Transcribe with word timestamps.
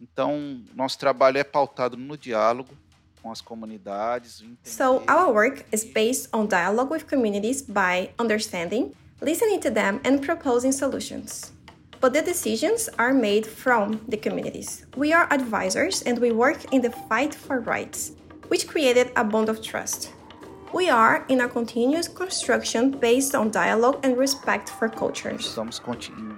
Então, 0.00 0.62
nosso 0.74 0.98
trabalho 0.98 1.38
é 1.38 1.44
pautado 1.44 1.96
no 1.96 2.16
diálogo 2.16 2.76
com 3.22 3.32
as 3.32 3.40
comunidades. 3.40 4.44
So, 4.64 5.02
our 5.08 5.32
work 5.32 5.64
is 5.72 5.84
based 5.84 6.28
on 6.32 6.46
dialogue 6.46 6.90
with 6.90 7.04
communities 7.04 7.62
by 7.62 8.10
understanding, 8.18 8.92
listening 9.20 9.60
to 9.60 9.70
them 9.70 10.00
and 10.04 10.20
proposing 10.20 10.72
solutions. 10.72 11.52
But 12.00 12.12
the 12.12 12.22
decisions 12.22 12.88
are 12.96 13.12
made 13.12 13.44
from 13.44 14.00
the 14.08 14.16
communities. 14.16 14.86
We 14.96 15.12
are 15.12 15.26
advisors 15.32 16.02
and 16.02 16.18
we 16.20 16.30
work 16.30 16.72
in 16.72 16.80
the 16.80 16.90
fight 17.08 17.34
for 17.34 17.60
rights, 17.60 18.12
which 18.48 18.68
created 18.68 19.10
a 19.16 19.24
bond 19.24 19.48
of 19.48 19.60
trust. 19.60 20.12
We 20.72 20.90
are 20.90 21.24
in 21.28 21.40
a 21.40 21.48
continuous 21.48 22.08
construction 22.08 22.90
based 22.90 23.34
on 23.34 23.50
dialogue 23.50 24.00
and 24.02 24.18
respect 24.18 24.68
for 24.68 24.90
cultures. 24.90 25.46
Estamos 25.46 25.80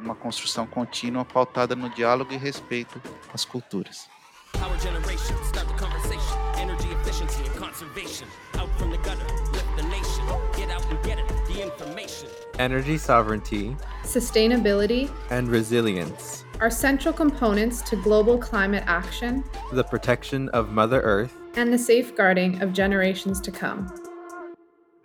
uma 0.03 0.15
construção 0.15 0.67
contínua 0.67 1.25
pautada 1.25 1.75
no 1.75 1.91
diálogo 1.91 2.33
e 2.33 2.37
respeito 2.37 3.03
às 3.35 3.45
culturas. 3.45 4.09
Power 4.53 4.79
generation, 4.79 5.37
start 5.45 5.67
the 5.67 5.75
conversation. 5.75 6.39
Energy 6.57 6.89
efficiency 6.93 7.43
and 7.43 7.59
conservation. 7.59 8.29
Out 8.57 8.71
from 8.79 8.91
the 8.91 8.99
gutter, 8.99 9.27
lift 9.53 9.77
the 9.77 9.83
nation. 9.89 10.25
Get 10.57 10.71
out 10.71 10.85
and 10.91 11.03
get 11.03 11.19
it, 11.19 11.27
the 11.49 11.63
information. 11.63 12.29
Energy 12.59 12.99
sovereignty, 12.99 13.77
sustainability, 14.05 15.11
and 15.31 15.49
resilience 15.49 16.45
are 16.61 16.71
central 16.71 17.13
components 17.13 17.83
to 17.83 17.97
global 17.97 18.39
climate 18.39 18.85
action, 18.87 19.43
the 19.73 19.83
protection 19.83 20.49
of 20.51 20.71
Mother 20.71 21.01
Earth, 21.01 21.33
and 21.57 21.73
the 21.73 21.79
safeguarding 21.79 22.63
of 22.63 22.73
generations 22.73 23.41
to 23.41 23.51
come. 23.51 23.89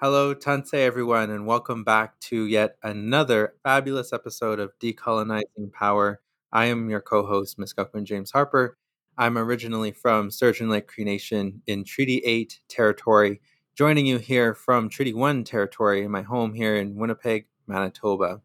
Hello, 0.01 0.35
Tanse, 0.35 0.73
everyone, 0.73 1.29
and 1.29 1.47
welcome 1.47 1.85
back 1.85 2.19
to 2.19 2.43
yet 2.43 2.75
another 2.83 3.53
fabulous 3.63 4.11
episode 4.11 4.59
of 4.59 4.77
Decolonizing 4.77 5.71
Power. 5.71 6.19
I 6.51 6.65
am 6.65 6.89
your 6.89 6.99
co 6.99 7.25
host, 7.25 7.57
Ms. 7.57 7.73
Guckman 7.73 8.03
James 8.03 8.29
Harper. 8.29 8.77
I'm 9.17 9.37
originally 9.37 9.93
from 9.93 10.31
Sturgeon 10.31 10.69
Lake 10.69 10.87
Cree 10.87 11.05
Nation 11.05 11.61
in 11.65 11.85
Treaty 11.85 12.17
8 12.25 12.59
territory, 12.67 13.39
joining 13.73 14.05
you 14.05 14.17
here 14.17 14.53
from 14.53 14.89
Treaty 14.89 15.13
1 15.13 15.45
territory 15.45 16.03
in 16.03 16.11
my 16.11 16.23
home 16.23 16.53
here 16.53 16.75
in 16.75 16.95
Winnipeg, 16.95 17.47
Manitoba. 17.65 18.41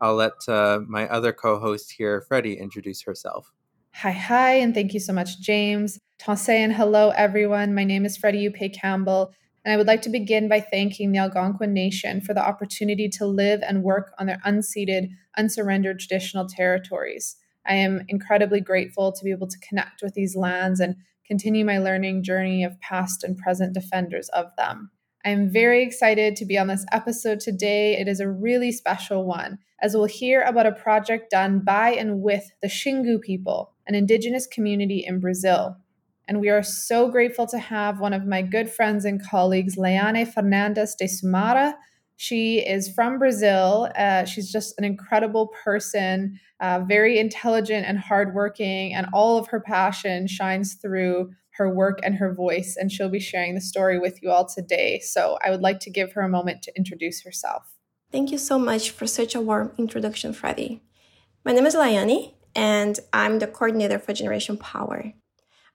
I'll 0.00 0.14
let 0.14 0.48
uh, 0.48 0.82
my 0.86 1.08
other 1.08 1.32
co 1.32 1.58
host 1.58 1.90
here, 1.98 2.20
Freddie, 2.20 2.54
introduce 2.54 3.02
herself. 3.02 3.52
Hi, 3.94 4.12
hi, 4.12 4.52
and 4.52 4.72
thank 4.72 4.94
you 4.94 5.00
so 5.00 5.12
much, 5.12 5.40
James. 5.40 5.98
Tanse 6.20 6.48
and 6.48 6.72
hello, 6.72 7.10
everyone. 7.10 7.74
My 7.74 7.82
name 7.82 8.06
is 8.06 8.16
Freddie 8.16 8.48
Upe 8.48 8.72
Campbell. 8.72 9.34
And 9.64 9.72
I 9.72 9.76
would 9.76 9.86
like 9.86 10.02
to 10.02 10.10
begin 10.10 10.48
by 10.48 10.60
thanking 10.60 11.12
the 11.12 11.18
Algonquin 11.18 11.72
Nation 11.72 12.20
for 12.20 12.34
the 12.34 12.44
opportunity 12.44 13.08
to 13.10 13.26
live 13.26 13.62
and 13.62 13.84
work 13.84 14.12
on 14.18 14.26
their 14.26 14.40
unceded, 14.44 15.10
unsurrendered 15.38 16.00
traditional 16.00 16.48
territories. 16.48 17.36
I 17.64 17.74
am 17.74 18.04
incredibly 18.08 18.60
grateful 18.60 19.12
to 19.12 19.24
be 19.24 19.30
able 19.30 19.46
to 19.46 19.58
connect 19.58 20.02
with 20.02 20.14
these 20.14 20.34
lands 20.34 20.80
and 20.80 20.96
continue 21.26 21.64
my 21.64 21.78
learning 21.78 22.24
journey 22.24 22.64
of 22.64 22.80
past 22.80 23.22
and 23.22 23.38
present 23.38 23.72
defenders 23.72 24.28
of 24.30 24.46
them. 24.58 24.90
I 25.24 25.30
am 25.30 25.48
very 25.48 25.84
excited 25.84 26.34
to 26.36 26.44
be 26.44 26.58
on 26.58 26.66
this 26.66 26.84
episode 26.90 27.38
today. 27.38 27.96
It 27.96 28.08
is 28.08 28.18
a 28.18 28.28
really 28.28 28.72
special 28.72 29.24
one, 29.24 29.60
as 29.80 29.94
we'll 29.94 30.06
hear 30.06 30.42
about 30.42 30.66
a 30.66 30.72
project 30.72 31.30
done 31.30 31.60
by 31.60 31.90
and 31.90 32.20
with 32.20 32.50
the 32.60 32.68
Xingu 32.68 33.20
people, 33.20 33.70
an 33.86 33.94
indigenous 33.94 34.48
community 34.48 35.04
in 35.06 35.20
Brazil. 35.20 35.76
And 36.28 36.40
we 36.40 36.48
are 36.48 36.62
so 36.62 37.08
grateful 37.08 37.46
to 37.48 37.58
have 37.58 38.00
one 38.00 38.12
of 38.12 38.26
my 38.26 38.42
good 38.42 38.70
friends 38.70 39.04
and 39.04 39.22
colleagues, 39.22 39.76
Leane 39.76 40.26
Fernandes 40.26 40.96
de 40.96 41.06
Sumara. 41.06 41.74
She 42.16 42.58
is 42.58 42.88
from 42.88 43.18
Brazil. 43.18 43.90
Uh, 43.96 44.24
she's 44.24 44.52
just 44.52 44.78
an 44.78 44.84
incredible 44.84 45.52
person, 45.64 46.38
uh, 46.60 46.80
very 46.86 47.18
intelligent 47.18 47.84
and 47.86 47.98
hardworking, 47.98 48.94
and 48.94 49.06
all 49.12 49.38
of 49.38 49.48
her 49.48 49.60
passion 49.60 50.28
shines 50.28 50.74
through 50.74 51.32
her 51.54 51.68
work 51.68 51.98
and 52.02 52.14
her 52.14 52.32
voice. 52.32 52.76
And 52.78 52.92
she'll 52.92 53.08
be 53.08 53.20
sharing 53.20 53.54
the 53.54 53.60
story 53.60 53.98
with 53.98 54.22
you 54.22 54.30
all 54.30 54.46
today. 54.46 55.00
So 55.00 55.38
I 55.44 55.50
would 55.50 55.60
like 55.60 55.80
to 55.80 55.90
give 55.90 56.12
her 56.12 56.22
a 56.22 56.28
moment 56.28 56.62
to 56.62 56.76
introduce 56.76 57.22
herself. 57.24 57.64
Thank 58.12 58.30
you 58.30 58.38
so 58.38 58.58
much 58.58 58.90
for 58.90 59.06
such 59.06 59.34
a 59.34 59.40
warm 59.40 59.72
introduction, 59.78 60.32
Freddie. 60.32 60.82
My 61.44 61.52
name 61.52 61.66
is 61.66 61.74
Layani, 61.74 62.34
and 62.54 63.00
I'm 63.12 63.38
the 63.38 63.46
coordinator 63.46 63.98
for 63.98 64.12
Generation 64.12 64.56
Power. 64.56 65.14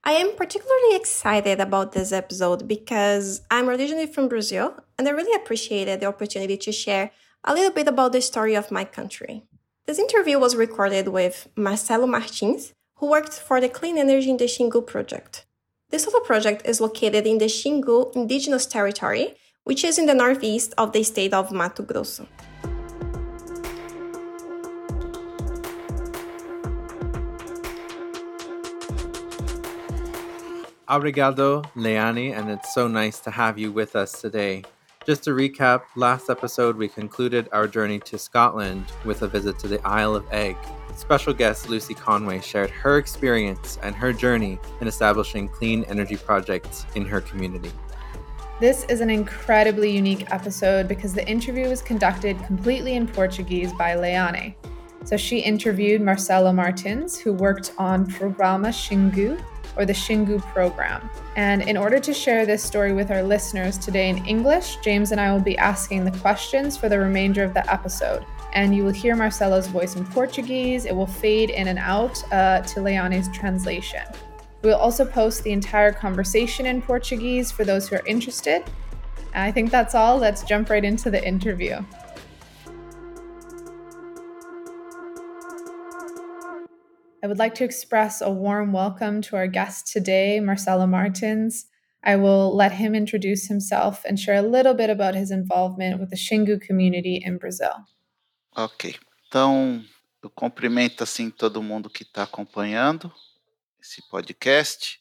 I 0.04 0.12
am 0.12 0.36
particularly 0.36 0.96
excited 0.96 1.60
about 1.60 1.92
this 1.92 2.12
episode 2.12 2.66
because 2.66 3.42
I'm 3.50 3.68
originally 3.68 4.06
from 4.06 4.28
Brazil 4.28 4.74
and 4.96 5.06
I 5.06 5.10
really 5.10 5.34
appreciated 5.34 6.00
the 6.00 6.06
opportunity 6.06 6.56
to 6.56 6.72
share 6.72 7.10
a 7.44 7.52
little 7.52 7.72
bit 7.72 7.88
about 7.88 8.12
the 8.12 8.22
story 8.22 8.54
of 8.54 8.70
my 8.70 8.84
country. 8.84 9.44
This 9.86 9.98
interview 9.98 10.38
was 10.38 10.56
recorded 10.56 11.08
with 11.08 11.48
Marcelo 11.56 12.06
Martins, 12.06 12.74
who 12.96 13.10
worked 13.10 13.32
for 13.32 13.60
the 13.60 13.68
Clean 13.68 13.98
Energy 13.98 14.30
in 14.30 14.36
the 14.36 14.44
Xingu 14.44 14.86
project. 14.86 15.46
The 15.90 15.98
solar 15.98 16.20
project 16.20 16.66
is 16.66 16.80
located 16.80 17.26
in 17.26 17.38
the 17.38 17.46
Xingu 17.46 18.14
Indigenous 18.14 18.66
Territory, 18.66 19.36
which 19.64 19.84
is 19.84 19.98
in 19.98 20.06
the 20.06 20.14
northeast 20.14 20.74
of 20.78 20.92
the 20.92 21.02
state 21.02 21.32
of 21.32 21.52
Mato 21.52 21.82
Grosso. 21.82 22.26
Obrigado, 30.88 31.68
Leane, 31.76 32.32
and 32.32 32.48
it's 32.48 32.72
so 32.72 32.88
nice 32.88 33.20
to 33.20 33.30
have 33.30 33.58
you 33.58 33.70
with 33.70 33.94
us 33.94 34.22
today. 34.22 34.64
Just 35.04 35.22
to 35.24 35.30
recap, 35.30 35.82
last 35.96 36.30
episode 36.30 36.76
we 36.76 36.88
concluded 36.88 37.46
our 37.52 37.68
journey 37.68 37.98
to 38.00 38.16
Scotland 38.16 38.86
with 39.04 39.20
a 39.20 39.28
visit 39.28 39.58
to 39.58 39.68
the 39.68 39.86
Isle 39.86 40.14
of 40.14 40.24
Eigg. 40.30 40.56
Special 40.96 41.34
guest 41.34 41.68
Lucy 41.68 41.92
Conway 41.92 42.40
shared 42.40 42.70
her 42.70 42.96
experience 42.96 43.78
and 43.82 43.94
her 43.94 44.14
journey 44.14 44.58
in 44.80 44.88
establishing 44.88 45.46
clean 45.46 45.84
energy 45.84 46.16
projects 46.16 46.86
in 46.94 47.04
her 47.04 47.20
community. 47.20 47.70
This 48.58 48.84
is 48.84 49.02
an 49.02 49.10
incredibly 49.10 49.90
unique 49.90 50.32
episode 50.32 50.88
because 50.88 51.12
the 51.12 51.28
interview 51.28 51.68
was 51.68 51.82
conducted 51.82 52.42
completely 52.44 52.94
in 52.94 53.06
Portuguese 53.06 53.74
by 53.74 53.94
Leane. 53.94 54.54
So 55.04 55.18
she 55.18 55.38
interviewed 55.38 56.00
Marcelo 56.00 56.50
Martins, 56.50 57.18
who 57.18 57.34
worked 57.34 57.74
on 57.76 58.06
Programa 58.06 58.68
Xingu, 58.68 59.38
or 59.78 59.86
the 59.86 59.92
Xingu 59.92 60.42
program. 60.52 61.08
And 61.36 61.62
in 61.62 61.76
order 61.76 61.98
to 62.00 62.12
share 62.12 62.44
this 62.44 62.62
story 62.62 62.92
with 62.92 63.10
our 63.10 63.22
listeners 63.22 63.78
today 63.78 64.10
in 64.10 64.26
English, 64.26 64.76
James 64.82 65.12
and 65.12 65.20
I 65.20 65.32
will 65.32 65.40
be 65.40 65.56
asking 65.56 66.04
the 66.04 66.18
questions 66.18 66.76
for 66.76 66.88
the 66.88 66.98
remainder 66.98 67.44
of 67.44 67.54
the 67.54 67.72
episode. 67.72 68.26
And 68.52 68.74
you 68.74 68.84
will 68.84 68.92
hear 68.92 69.14
Marcelo's 69.14 69.68
voice 69.68 69.94
in 69.94 70.04
Portuguese. 70.04 70.84
It 70.84 70.94
will 70.94 71.06
fade 71.06 71.50
in 71.50 71.68
and 71.68 71.78
out 71.78 72.22
uh, 72.32 72.60
to 72.62 72.82
Leane's 72.82 73.28
translation. 73.28 74.02
We'll 74.62 74.76
also 74.76 75.04
post 75.04 75.44
the 75.44 75.52
entire 75.52 75.92
conversation 75.92 76.66
in 76.66 76.82
Portuguese 76.82 77.52
for 77.52 77.64
those 77.64 77.88
who 77.88 77.96
are 77.96 78.06
interested. 78.06 78.64
I 79.34 79.52
think 79.52 79.70
that's 79.70 79.94
all. 79.94 80.18
Let's 80.18 80.42
jump 80.42 80.70
right 80.70 80.84
into 80.84 81.10
the 81.10 81.24
interview. 81.24 81.80
I 87.20 87.26
would 87.26 87.38
like 87.38 87.54
to 87.56 87.64
express 87.64 88.20
a 88.20 88.30
warm 88.30 88.72
welcome 88.72 89.20
to 89.22 89.34
our 89.34 89.48
guest 89.48 89.92
today, 89.92 90.38
Marcelo 90.38 90.86
Martins. 90.86 91.66
I 92.04 92.14
will 92.14 92.54
let 92.54 92.70
him 92.70 92.94
introduce 92.94 93.48
himself 93.48 94.04
and 94.04 94.20
share 94.20 94.36
a 94.36 94.42
little 94.42 94.72
bit 94.72 94.88
about 94.88 95.16
his 95.16 95.32
involvement 95.32 95.98
with 95.98 96.10
the 96.10 96.16
Xingu 96.16 96.60
community 96.60 97.20
in 97.24 97.36
Brazil. 97.38 97.84
Ok, 98.56 98.94
então 99.26 99.84
eu 100.22 100.30
cumprimento 100.30 101.02
assim 101.02 101.28
todo 101.28 101.60
mundo 101.60 101.90
que 101.90 102.04
está 102.04 102.22
acompanhando 102.22 103.12
esse 103.80 104.00
podcast. 104.08 105.00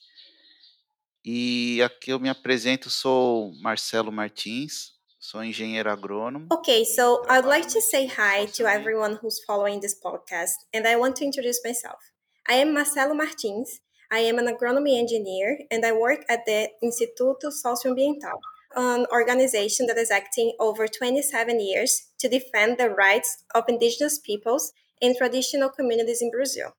E 1.23 1.83
aqui 1.83 2.11
eu 2.11 2.19
me 2.19 2.29
apresento, 2.29 2.89
sou 2.89 3.53
Marcelo 3.61 4.11
Martins, 4.11 4.96
sou 5.27 5.43
engenheiro 5.43 5.91
agrônomo. 5.91 6.47
Okay, 6.49 6.85
so 6.85 7.21
I'd 7.27 7.43
like 7.43 7.67
to 7.67 7.81
say 7.81 8.07
hi 8.07 8.45
to 8.55 8.65
everyone 8.65 9.19
who's 9.21 9.43
following 9.43 9.81
this 9.81 9.93
podcast, 9.99 10.55
and 10.73 10.87
I 10.87 10.95
want 10.95 11.17
to 11.17 11.25
introduce 11.25 11.59
myself. 11.65 11.99
I 12.47 12.53
am 12.53 12.73
Marcelo 12.73 13.13
Martins. 13.13 13.81
I 14.09 14.19
am 14.19 14.39
an 14.39 14.47
agronomy 14.47 14.97
engineer, 14.97 15.59
and 15.69 15.85
I 15.85 15.91
work 15.91 16.23
at 16.29 16.45
the 16.45 16.69
Instituto 16.81 17.51
Socioambiental, 17.51 18.39
an 18.77 19.05
organization 19.11 19.87
that 19.87 19.97
is 19.97 20.11
acting 20.11 20.53
over 20.61 20.87
27 20.87 21.59
years 21.59 22.07
to 22.19 22.29
defend 22.29 22.77
the 22.77 22.89
rights 22.89 23.43
of 23.53 23.65
indigenous 23.67 24.19
peoples 24.19 24.71
and 25.01 25.13
traditional 25.17 25.67
communities 25.67 26.21
in 26.21 26.31
Brazil. 26.31 26.77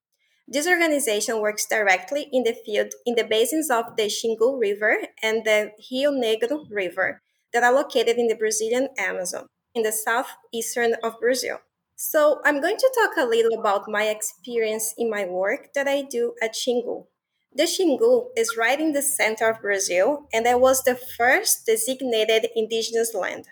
This 0.49 0.67
organization 0.67 1.43
works 1.43 1.67
directly 1.69 2.31
in 2.33 2.45
the 2.45 2.57
field 2.65 2.95
in 3.05 3.15
the 3.15 3.25
basins 3.25 3.69
of 3.69 3.97
the 3.99 4.05
Xingu 4.05 4.59
River 4.59 4.97
and 5.23 5.45
the 5.45 5.73
Rio 5.91 6.11
Negro 6.13 6.65
River 6.71 7.21
that 7.53 7.63
are 7.63 7.73
located 7.73 8.17
in 8.19 8.29
the 8.29 8.35
Brazilian 8.35 8.89
Amazon, 8.99 9.47
in 9.75 9.83
the 9.83 9.93
southeastern 9.93 10.95
of 11.03 11.21
Brazil. 11.21 11.59
So, 11.97 12.41
I'm 12.45 12.61
going 12.61 12.77
to 12.77 12.93
talk 12.95 13.17
a 13.17 13.29
little 13.29 13.59
about 13.59 13.89
my 13.89 14.05
experience 14.05 14.95
in 14.97 15.11
my 15.11 15.25
work 15.25 15.75
that 15.75 15.89
I 15.89 16.03
do 16.03 16.35
at 16.41 16.55
Xingu. 16.55 17.07
The 17.53 17.65
Xingu 17.65 18.29
is 18.37 18.57
right 18.57 18.81
in 18.81 18.93
the 18.93 19.03
center 19.03 19.51
of 19.51 19.63
Brazil, 19.63 20.29
and 20.33 20.47
it 20.47 20.61
was 20.61 20.85
the 20.85 20.95
first 20.95 21.67
designated 21.67 22.49
indigenous 22.55 23.15
land. 23.15 23.47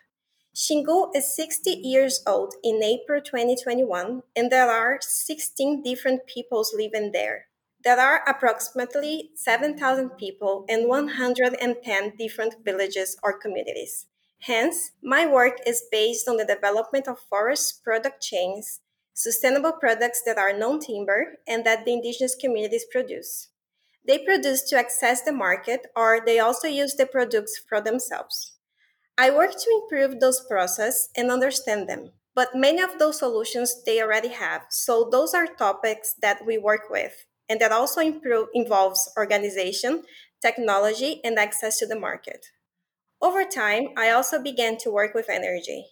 Xingu 0.54 1.10
is 1.14 1.34
60 1.34 1.70
years 1.70 2.22
old 2.26 2.54
in 2.62 2.82
April 2.82 3.20
2021, 3.20 4.22
and 4.36 4.50
there 4.50 4.70
are 4.70 4.98
16 5.00 5.82
different 5.82 6.26
peoples 6.26 6.72
living 6.74 7.10
there. 7.12 7.46
There 7.86 8.00
are 8.00 8.24
approximately 8.26 9.30
7,000 9.36 10.18
people 10.18 10.64
in 10.68 10.88
110 10.88 12.16
different 12.18 12.56
villages 12.64 13.16
or 13.22 13.38
communities. 13.38 14.06
Hence, 14.40 14.90
my 15.04 15.24
work 15.24 15.58
is 15.64 15.84
based 15.92 16.26
on 16.26 16.36
the 16.36 16.44
development 16.44 17.06
of 17.06 17.20
forest 17.30 17.84
product 17.84 18.20
chains, 18.20 18.80
sustainable 19.14 19.70
products 19.70 20.20
that 20.26 20.36
are 20.36 20.52
non 20.52 20.80
timber 20.80 21.38
and 21.46 21.64
that 21.64 21.84
the 21.84 21.92
indigenous 21.92 22.34
communities 22.34 22.84
produce. 22.90 23.50
They 24.04 24.18
produce 24.18 24.62
to 24.70 24.76
access 24.76 25.22
the 25.22 25.30
market 25.30 25.86
or 25.94 26.18
they 26.26 26.40
also 26.40 26.66
use 26.66 26.96
the 26.96 27.06
products 27.06 27.56
for 27.68 27.80
themselves. 27.80 28.56
I 29.16 29.30
work 29.30 29.52
to 29.52 29.80
improve 29.80 30.18
those 30.18 30.40
processes 30.40 31.10
and 31.16 31.30
understand 31.30 31.88
them, 31.88 32.10
but 32.34 32.52
many 32.52 32.82
of 32.82 32.98
those 32.98 33.20
solutions 33.20 33.84
they 33.84 34.02
already 34.02 34.30
have. 34.30 34.62
So 34.70 35.08
those 35.08 35.34
are 35.34 35.46
topics 35.46 36.16
that 36.20 36.44
we 36.44 36.58
work 36.58 36.90
with 36.90 37.25
and 37.48 37.60
that 37.60 37.72
also 37.72 38.00
improve, 38.00 38.48
involves 38.54 39.10
organization, 39.16 40.02
technology, 40.42 41.20
and 41.24 41.38
access 41.38 41.78
to 41.78 41.86
the 41.86 41.98
market. 41.98 42.46
Over 43.20 43.44
time, 43.44 43.88
I 43.96 44.10
also 44.10 44.42
began 44.42 44.76
to 44.78 44.90
work 44.90 45.14
with 45.14 45.30
energy. 45.30 45.86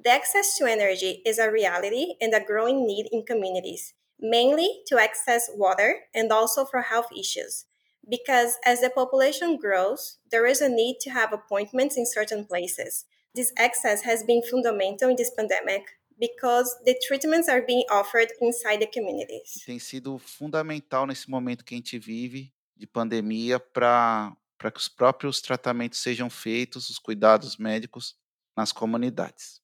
The 0.00 0.10
access 0.10 0.56
to 0.58 0.64
energy 0.64 1.22
is 1.26 1.38
a 1.38 1.50
reality 1.50 2.14
and 2.20 2.32
a 2.32 2.44
growing 2.44 2.86
need 2.86 3.08
in 3.10 3.24
communities, 3.24 3.94
mainly 4.20 4.82
to 4.86 4.98
access 4.98 5.50
water 5.52 6.02
and 6.14 6.30
also 6.30 6.64
for 6.64 6.82
health 6.82 7.08
issues. 7.18 7.64
Because 8.08 8.58
as 8.64 8.80
the 8.80 8.90
population 8.90 9.56
grows, 9.56 10.18
there 10.30 10.46
is 10.46 10.60
a 10.60 10.68
need 10.68 10.98
to 11.00 11.10
have 11.10 11.32
appointments 11.32 11.96
in 11.96 12.06
certain 12.06 12.44
places. 12.44 13.06
This 13.34 13.52
access 13.58 14.02
has 14.02 14.22
been 14.22 14.42
fundamental 14.42 15.10
in 15.10 15.16
this 15.16 15.32
pandemic 15.36 15.97
because 16.18 16.76
the 16.84 16.94
treatments 17.06 17.48
are 17.48 17.62
being 17.62 17.84
offered 17.90 18.28
inside 18.40 18.80
the 18.80 18.86
communities. 18.86 19.62
Tem 19.64 19.78
sido 19.78 20.18
fundamental 20.18 21.06
nesse 21.06 21.30
momento 21.30 21.64
que 21.64 21.74
a 21.74 21.78
gente 21.78 21.98
vive 21.98 22.52
de 22.76 22.86
pandemia 22.86 23.58
para 23.58 24.36
para 24.58 24.72
que 24.72 24.80
os 24.80 24.88
próprios 24.88 25.40
tratamentos 25.40 26.00
sejam 26.00 26.28
feitos, 26.28 26.90
os 26.90 26.98
cuidados 26.98 27.56
médicos 27.56 28.16
nas 28.56 28.72
comunidades. 28.72 29.62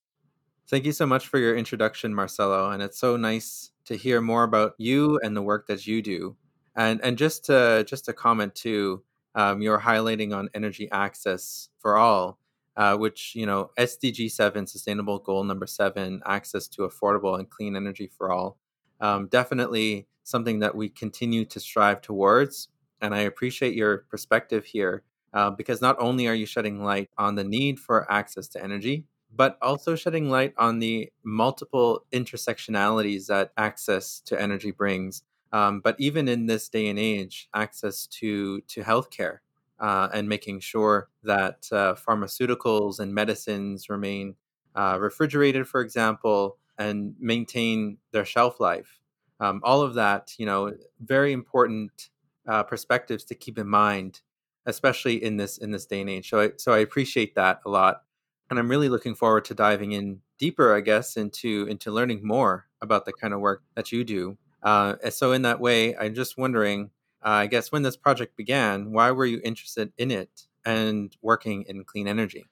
Thank 0.70 0.86
you 0.86 0.92
so 0.92 1.04
much 1.04 1.26
for 1.28 1.38
your 1.38 1.56
introduction, 1.56 2.14
Marcelo, 2.14 2.70
and 2.70 2.80
it's 2.80 2.98
so 2.98 3.16
nice 3.16 3.72
to 3.86 3.96
hear 3.96 4.20
more 4.20 4.44
about 4.44 4.74
you 4.78 5.18
and 5.22 5.36
the 5.36 5.42
work 5.42 5.66
that 5.66 5.86
you 5.86 6.00
do. 6.00 6.36
And 6.76 7.00
and 7.02 7.18
just 7.18 7.44
to 7.46 7.84
just 7.84 8.04
to 8.06 8.12
comment 8.12 8.54
too, 8.54 9.02
um, 9.34 9.60
you're 9.60 9.80
highlighting 9.80 10.32
on 10.34 10.48
energy 10.54 10.88
access 10.90 11.68
for 11.80 11.96
all, 11.96 12.38
uh, 12.76 12.96
which 12.96 13.34
you 13.34 13.46
know 13.46 13.70
SDG 13.78 14.30
seven, 14.30 14.66
Sustainable 14.66 15.18
Goal 15.18 15.44
number 15.44 15.66
seven, 15.66 16.22
access 16.26 16.68
to 16.68 16.82
affordable 16.82 17.38
and 17.38 17.48
clean 17.48 17.76
energy 17.76 18.06
for 18.06 18.32
all. 18.32 18.58
Um, 19.00 19.28
definitely 19.28 20.06
something 20.22 20.60
that 20.60 20.74
we 20.74 20.88
continue 20.88 21.44
to 21.44 21.60
strive 21.60 22.00
towards. 22.00 22.68
And 23.00 23.14
I 23.14 23.20
appreciate 23.20 23.74
your 23.74 23.98
perspective 24.08 24.64
here 24.64 25.02
uh, 25.34 25.50
because 25.50 25.82
not 25.82 25.96
only 25.98 26.26
are 26.26 26.34
you 26.34 26.46
shedding 26.46 26.82
light 26.82 27.10
on 27.18 27.34
the 27.34 27.44
need 27.44 27.78
for 27.78 28.10
access 28.10 28.48
to 28.48 28.62
energy, 28.62 29.04
but 29.36 29.58
also 29.60 29.94
shedding 29.94 30.30
light 30.30 30.54
on 30.56 30.78
the 30.78 31.12
multiple 31.22 32.06
intersectionalities 32.12 33.26
that 33.26 33.52
access 33.56 34.20
to 34.20 34.40
energy 34.40 34.70
brings. 34.70 35.22
Um, 35.52 35.80
but 35.80 35.96
even 35.98 36.28
in 36.28 36.46
this 36.46 36.68
day 36.68 36.88
and 36.88 36.98
age, 36.98 37.48
access 37.54 38.06
to 38.18 38.60
to 38.62 38.82
healthcare 38.82 39.38
uh, 39.80 40.08
and 40.12 40.28
making 40.28 40.60
sure 40.60 41.08
that 41.22 41.66
uh, 41.72 41.94
pharmaceuticals 41.94 43.00
and 43.00 43.14
medicines 43.14 43.88
remain 43.88 44.36
uh, 44.74 44.98
refrigerated, 45.00 45.68
for 45.68 45.80
example, 45.80 46.58
and 46.78 47.14
maintain 47.20 47.98
their 48.12 48.24
shelf 48.24 48.60
life. 48.60 49.00
Um, 49.40 49.60
all 49.64 49.82
of 49.82 49.94
that, 49.94 50.32
you 50.38 50.46
know, 50.46 50.72
very 51.00 51.32
important 51.32 52.10
uh, 52.48 52.62
perspectives 52.62 53.24
to 53.24 53.34
keep 53.34 53.58
in 53.58 53.68
mind, 53.68 54.20
especially 54.66 55.22
in 55.22 55.36
this 55.36 55.58
in 55.58 55.70
this 55.70 55.86
day 55.86 56.00
and 56.00 56.10
age. 56.10 56.30
So, 56.30 56.40
I, 56.40 56.50
so 56.56 56.72
I 56.72 56.78
appreciate 56.78 57.34
that 57.34 57.60
a 57.66 57.70
lot, 57.70 58.02
and 58.50 58.58
I'm 58.58 58.68
really 58.68 58.88
looking 58.88 59.14
forward 59.14 59.44
to 59.46 59.54
diving 59.54 59.92
in 59.92 60.20
deeper, 60.38 60.74
I 60.74 60.80
guess, 60.80 61.16
into 61.16 61.66
into 61.68 61.90
learning 61.90 62.26
more 62.26 62.66
about 62.80 63.04
the 63.04 63.12
kind 63.12 63.34
of 63.34 63.40
work 63.40 63.62
that 63.74 63.92
you 63.92 64.04
do. 64.04 64.38
Uh, 64.62 64.94
so, 65.10 65.32
in 65.32 65.42
that 65.42 65.60
way, 65.60 65.96
I'm 65.96 66.14
just 66.14 66.38
wondering, 66.38 66.90
I 67.24 67.46
guess, 67.46 67.72
when 67.72 67.82
this 67.82 67.96
project 67.96 68.36
began, 68.36 68.92
why 68.92 69.10
were 69.10 69.24
you 69.24 69.40
interested 69.42 69.92
in 69.96 70.10
it 70.10 70.46
and 70.64 71.16
working 71.22 71.64
in 71.66 71.84
clean 71.84 72.06
energy? 72.06 72.44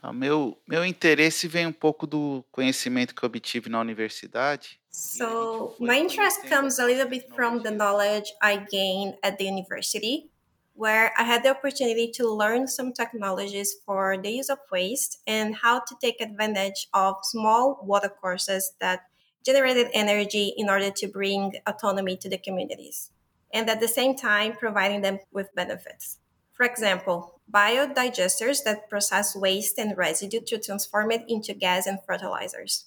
Tá, 0.00 0.14
meu, 0.14 0.56
meu 0.66 0.84
interesse 0.84 1.46
vem 1.46 1.66
um 1.66 1.72
pouco 1.72 2.06
do 2.06 2.42
conhecimento 2.50 3.14
que 3.14 3.22
eu 3.22 3.26
obtive 3.26 3.68
na 3.68 3.80
universidade. 3.80 4.80
So, 4.88 5.74
my 5.78 5.98
interest 5.98 6.48
comes 6.48 6.78
a 6.78 6.86
little 6.86 7.08
bit 7.08 7.28
from 7.34 7.62
the 7.62 7.70
knowledge 7.70 8.32
I 8.42 8.56
gained 8.56 9.16
at 9.22 9.36
the 9.36 9.44
university, 9.44 10.30
where 10.74 11.12
I 11.18 11.24
had 11.24 11.42
the 11.42 11.50
opportunity 11.50 12.10
to 12.12 12.26
learn 12.26 12.66
some 12.66 12.92
technologies 12.92 13.74
for 13.84 14.16
the 14.16 14.30
use 14.30 14.48
of 14.48 14.58
waste 14.72 15.20
and 15.26 15.54
how 15.54 15.80
to 15.80 15.94
take 16.00 16.20
advantage 16.22 16.88
of 16.94 17.16
small 17.22 17.78
water 17.84 18.08
courses 18.08 18.72
that 18.80 19.00
generated 19.44 19.88
energy 19.92 20.54
in 20.56 20.70
order 20.70 20.90
to 20.90 21.08
bring 21.08 21.52
autonomy 21.66 22.16
to 22.16 22.28
the 22.30 22.38
communities, 22.38 23.10
and 23.52 23.68
at 23.68 23.80
the 23.80 23.88
same 23.88 24.16
time 24.16 24.52
providing 24.52 25.02
them 25.02 25.18
with 25.32 25.54
benefits. 25.54 26.18
For 26.52 26.66
example, 26.66 27.40
biodigesters 27.50 28.64
that 28.64 28.88
process 28.90 29.34
waste 29.34 29.78
and 29.78 29.96
residue 29.96 30.40
to 30.46 30.58
transform 30.58 31.10
it 31.10 31.24
into 31.26 31.54
gas 31.54 31.86
and 31.86 31.98
fertilizers. 32.06 32.84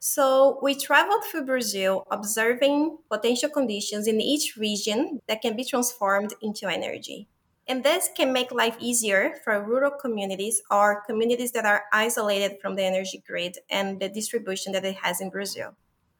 So 0.00 0.58
we 0.60 0.74
traveled 0.74 1.24
through 1.24 1.46
Brazil 1.46 2.06
observing 2.10 2.98
potential 3.10 3.48
conditions 3.48 4.06
in 4.06 4.20
each 4.20 4.56
region 4.56 5.20
that 5.28 5.40
can 5.40 5.56
be 5.56 5.64
transformed 5.64 6.34
into 6.42 6.68
energy. 6.68 7.28
And 7.66 7.82
this 7.82 8.10
can 8.14 8.32
make 8.32 8.52
life 8.52 8.76
easier 8.78 9.36
for 9.42 9.64
rural 9.64 9.92
communities 9.92 10.60
or 10.70 11.02
communities 11.06 11.52
that 11.52 11.64
are 11.64 11.84
isolated 11.92 12.58
from 12.60 12.74
the 12.74 12.84
energy 12.84 13.22
grid 13.26 13.56
and 13.70 13.98
the 13.98 14.10
distribution 14.10 14.72
that 14.72 14.84
it 14.84 14.96
has 14.96 15.22
in 15.22 15.30
Brazil. 15.30 15.74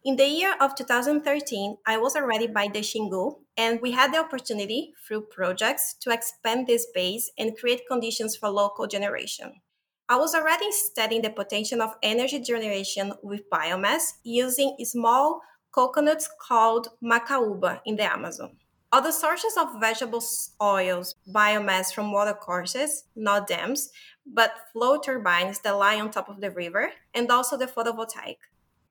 In 0.04 0.16
the 0.16 0.26
year 0.26 0.54
of 0.60 0.74
2013, 0.74 1.78
I 1.86 1.96
was 1.96 2.14
already 2.14 2.46
by 2.46 2.68
the 2.68 2.80
Xingu, 2.80 3.38
and 3.56 3.80
we 3.80 3.92
had 3.92 4.12
the 4.12 4.18
opportunity 4.18 4.92
through 5.08 5.28
projects 5.30 5.94
to 6.02 6.12
expand 6.12 6.66
this 6.66 6.86
base 6.94 7.30
and 7.38 7.56
create 7.56 7.88
conditions 7.90 8.36
for 8.36 8.50
local 8.50 8.86
generation. 8.86 9.62
I 10.06 10.16
was 10.18 10.34
already 10.34 10.70
studying 10.72 11.22
the 11.22 11.30
potential 11.30 11.80
of 11.80 11.94
energy 12.02 12.38
generation 12.38 13.14
with 13.22 13.48
biomass 13.48 14.18
using 14.22 14.76
small 14.84 15.40
coconuts 15.72 16.28
called 16.38 16.88
macaúba 17.02 17.80
in 17.86 17.96
the 17.96 18.04
Amazon. 18.04 18.58
Other 18.92 19.10
sources 19.10 19.56
of 19.56 19.80
vegetable 19.80 20.22
oils, 20.60 21.14
biomass 21.34 21.94
from 21.94 22.12
water 22.12 22.34
courses, 22.34 23.04
not 23.16 23.46
dams, 23.46 23.88
but 24.26 24.52
flow 24.70 25.00
turbines 25.00 25.60
that 25.60 25.78
lie 25.78 25.98
on 25.98 26.10
top 26.10 26.28
of 26.28 26.42
the 26.42 26.50
river, 26.50 26.92
and 27.14 27.30
also 27.30 27.56
the 27.56 27.66
photovoltaic. 27.66 28.36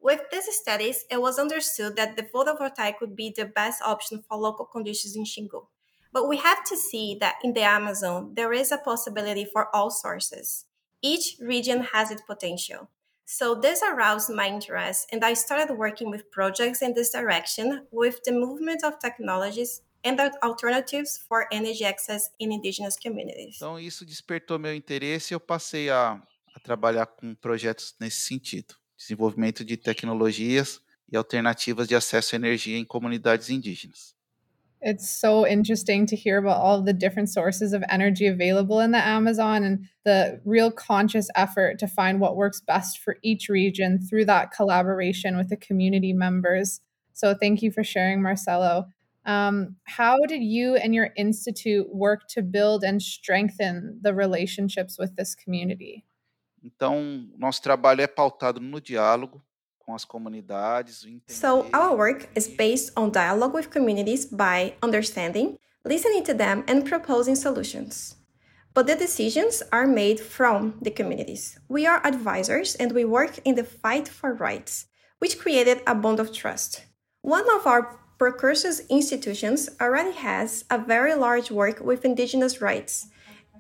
With 0.03 0.19
these 0.33 0.53
studies, 0.53 1.05
it 1.09 1.21
was 1.21 1.39
understood 1.39 1.95
that 1.95 2.17
the 2.17 2.23
photovoltaic 2.23 2.95
would 2.99 3.15
be 3.15 3.33
the 3.33 3.45
best 3.45 3.81
option 3.81 4.21
for 4.27 4.37
local 4.37 4.65
conditions 4.65 5.15
in 5.15 5.23
Xingu. 5.23 5.67
But 6.11 6.27
we 6.27 6.37
have 6.37 6.65
to 6.65 6.75
see 6.75 7.15
that 7.21 7.35
in 7.41 7.53
the 7.53 7.61
Amazon, 7.61 8.33
there 8.35 8.51
is 8.51 8.73
a 8.73 8.77
possibility 8.77 9.45
for 9.45 9.73
all 9.73 9.89
sources. 9.89 10.65
Each 11.01 11.37
region 11.39 11.87
has 11.93 12.11
its 12.11 12.21
potential. 12.21 12.89
So 13.23 13.55
this 13.55 13.81
aroused 13.81 14.29
my 14.29 14.47
interest, 14.47 15.07
and 15.09 15.23
I 15.23 15.35
started 15.35 15.77
working 15.77 16.11
with 16.11 16.29
projects 16.29 16.81
in 16.81 16.93
this 16.93 17.11
direction 17.11 17.87
with 17.89 18.19
the 18.25 18.33
movement 18.33 18.83
of 18.83 18.99
technologies 18.99 19.83
and 20.03 20.19
alternatives 20.43 21.17
for 21.29 21.47
energy 21.49 21.85
access 21.85 22.29
in 22.39 22.51
indigenous 22.51 22.97
communities. 22.97 23.55
Então 23.55 23.79
isso 23.79 24.05
despertou 24.05 24.59
meu 24.59 24.75
interesse 24.75 25.33
e 25.33 25.35
eu 25.35 25.39
passei 25.39 25.89
a, 25.89 26.21
a 26.53 26.59
trabalhar 26.59 27.05
com 27.05 27.33
projetos 27.35 27.95
nesse 28.01 28.19
sentido. 28.27 28.82
Desenvolvimento 29.03 29.63
de 29.63 29.77
tecnologias 29.77 30.81
e 31.11 31.15
alternativas 31.15 31.87
de 31.87 31.95
acesso 31.95 32.35
à 32.35 32.37
energia 32.37 32.77
em 32.77 32.85
comunidades 32.85 33.49
indígenas. 33.49 34.15
It's 34.85 35.07
so 35.07 35.47
interesting 35.47 36.05
to 36.07 36.15
hear 36.15 36.37
about 36.37 36.57
all 36.57 36.83
the 36.83 36.91
different 36.91 37.29
sources 37.29 37.71
of 37.71 37.83
energy 37.89 38.27
available 38.27 38.81
in 38.81 38.91
the 38.91 38.97
Amazon 38.97 39.63
and 39.63 39.79
the 40.03 40.41
real 40.43 40.69
conscious 40.71 41.27
effort 41.35 41.79
to 41.79 41.87
find 41.87 42.19
what 42.19 42.35
works 42.35 42.59
best 42.59 42.99
for 42.99 43.15
each 43.23 43.47
region 43.47 43.99
through 43.99 44.25
that 44.25 44.51
collaboration 44.51 45.37
with 45.37 45.47
the 45.47 45.55
community 45.55 46.11
members. 46.11 46.81
So, 47.13 47.33
thank 47.33 47.61
you 47.61 47.71
for 47.71 47.81
sharing, 47.81 48.21
Marcelo. 48.21 48.87
Um, 49.25 49.77
how 49.85 50.17
did 50.27 50.43
you 50.43 50.75
and 50.75 50.93
your 50.93 51.11
institute 51.15 51.87
work 51.95 52.27
to 52.31 52.41
build 52.41 52.83
and 52.83 53.01
strengthen 53.01 53.99
the 54.01 54.13
relationships 54.13 54.97
with 54.99 55.15
this 55.15 55.33
community? 55.33 56.03
Então, 56.63 57.27
nosso 57.37 57.61
trabalho 57.61 58.01
é 58.01 58.07
pautado 58.07 58.61
no 58.61 58.79
diálogo 58.79 59.43
com 59.79 59.93
as 59.93 60.05
comunidades. 60.05 61.05
So, 61.27 61.65
our 61.73 61.95
work 61.95 62.29
is 62.35 62.47
based 62.47 62.93
on 62.97 63.09
dialogue 63.11 63.53
with 63.53 63.67
communities 63.67 64.25
by 64.25 64.75
understanding, 64.81 65.57
listening 65.85 66.23
to 66.23 66.33
them, 66.33 66.63
and 66.67 66.83
proposing 66.87 67.35
solutions. 67.35 68.17
But 68.73 68.87
the 68.87 68.95
decisions 68.95 69.61
are 69.71 69.85
made 69.85 70.19
from 70.19 70.79
the 70.81 70.89
communities. 70.89 71.59
We 71.67 71.85
are 71.85 72.01
advisors 72.03 72.75
and 72.75 72.91
we 72.93 73.05
work 73.05 73.39
in 73.45 73.55
the 73.55 73.63
fight 73.63 74.07
for 74.07 74.33
rights, 74.33 74.87
which 75.19 75.37
created 75.37 75.81
a 75.85 75.93
bond 75.93 76.19
of 76.19 76.31
trust. 76.31 76.85
One 77.21 77.45
of 77.53 77.67
our 77.67 77.99
precursors 78.17 78.81
Institutions 78.89 79.69
already 79.79 80.13
has 80.13 80.65
a 80.71 80.77
very 80.77 81.13
large 81.13 81.51
work 81.51 81.81
with 81.81 82.05
indigenous 82.05 82.61
rights 82.61 83.09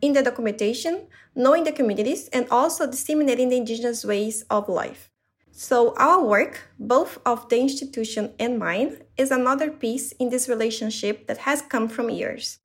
in 0.01 0.13
the 0.13 0.23
documentation, 0.23 1.07
knowing 1.35 1.63
the 1.63 1.71
communities, 1.71 2.29
and 2.29 2.47
also 2.49 2.85
disseminating 2.89 3.49
the 3.49 3.57
indigenous 3.57 4.05
ways 4.05 4.43
of 4.49 4.69
life. 4.69 5.09
So, 5.51 5.93
our 5.97 6.23
work, 6.23 6.61
both 6.79 7.19
of 7.25 7.47
the 7.49 7.59
institution 7.59 8.33
and 8.39 8.57
mine, 8.57 9.03
is 9.17 9.29
another 9.29 9.69
piece 9.69 10.11
in 10.13 10.29
this 10.29 10.49
relationship 10.49 11.27
that 11.27 11.39
has 11.39 11.61
come 11.61 11.87
from 11.87 12.09
years. 12.09 12.59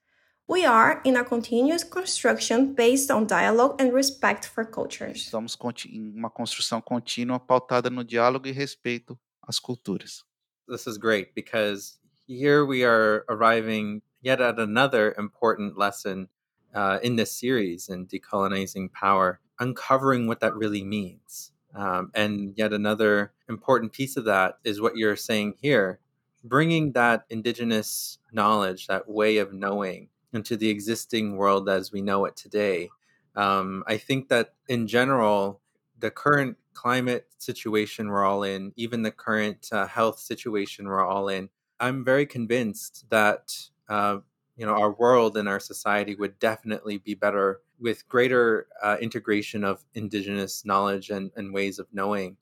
We 0.48 0.64
are 0.64 1.02
in 1.04 1.14
a 1.14 1.24
continuous 1.24 1.84
construction 1.84 2.72
based 2.72 3.10
on 3.10 3.26
dialogue 3.26 3.76
and 3.78 3.92
respect 3.92 4.46
for 4.46 4.64
cultures. 4.64 5.26
Estamos 5.26 5.54
em 5.86 6.14
uma 6.16 6.30
construção 6.30 6.80
contínua 6.80 7.38
pautada 7.38 7.90
no 7.90 8.02
diálogo 8.02 8.48
e 8.48 8.52
respeito 8.52 9.18
às 9.46 9.58
culturas. 9.58 10.24
This 10.66 10.86
is 10.86 10.96
great 10.96 11.34
because 11.34 11.98
here 12.26 12.64
we 12.64 12.82
are 12.82 13.26
arriving 13.28 14.00
yet 14.22 14.40
at 14.40 14.58
another 14.58 15.14
important 15.18 15.76
lesson 15.76 16.30
uh, 16.78 17.00
in 17.02 17.16
this 17.16 17.32
series 17.32 17.88
in 17.88 18.06
decolonizing 18.06 18.92
power, 18.92 19.40
uncovering 19.58 20.28
what 20.28 20.38
that 20.38 20.54
really 20.54 20.84
means. 20.84 21.50
Um, 21.74 22.12
and 22.14 22.54
yet 22.56 22.72
another 22.72 23.32
important 23.48 23.92
piece 23.92 24.16
of 24.16 24.24
that 24.26 24.58
is 24.62 24.80
what 24.80 24.96
you're 24.96 25.16
saying 25.16 25.54
here 25.60 25.98
bringing 26.44 26.92
that 26.92 27.24
indigenous 27.30 28.18
knowledge, 28.32 28.86
that 28.86 29.08
way 29.08 29.38
of 29.38 29.52
knowing, 29.52 30.08
into 30.32 30.56
the 30.56 30.70
existing 30.70 31.36
world 31.36 31.68
as 31.68 31.90
we 31.90 32.00
know 32.00 32.24
it 32.26 32.36
today. 32.36 32.88
Um, 33.34 33.82
I 33.88 33.96
think 33.96 34.28
that 34.28 34.54
in 34.68 34.86
general, 34.86 35.60
the 35.98 36.12
current 36.12 36.58
climate 36.74 37.26
situation 37.38 38.08
we're 38.08 38.24
all 38.24 38.44
in, 38.44 38.72
even 38.76 39.02
the 39.02 39.10
current 39.10 39.68
uh, 39.72 39.88
health 39.88 40.20
situation 40.20 40.86
we're 40.86 41.04
all 41.04 41.28
in, 41.28 41.48
I'm 41.80 42.04
very 42.04 42.24
convinced 42.24 43.06
that 43.10 43.68
uh, 43.88 44.18
you 44.58 44.66
know 44.66 44.74
our 44.74 44.92
world 44.92 45.36
and 45.36 45.48
our 45.48 45.60
society 45.60 46.14
would 46.16 46.38
definitely 46.38 46.98
be 46.98 47.14
better 47.14 47.60
with 47.80 48.08
greater 48.08 48.66
uh, 48.82 48.96
integration 49.00 49.64
of 49.64 49.84
indigenous 49.94 50.64
knowledge 50.64 51.10
and, 51.10 51.30
and 51.36 51.54
ways 51.54 51.78
of 51.78 51.86
knowing. 51.92 52.36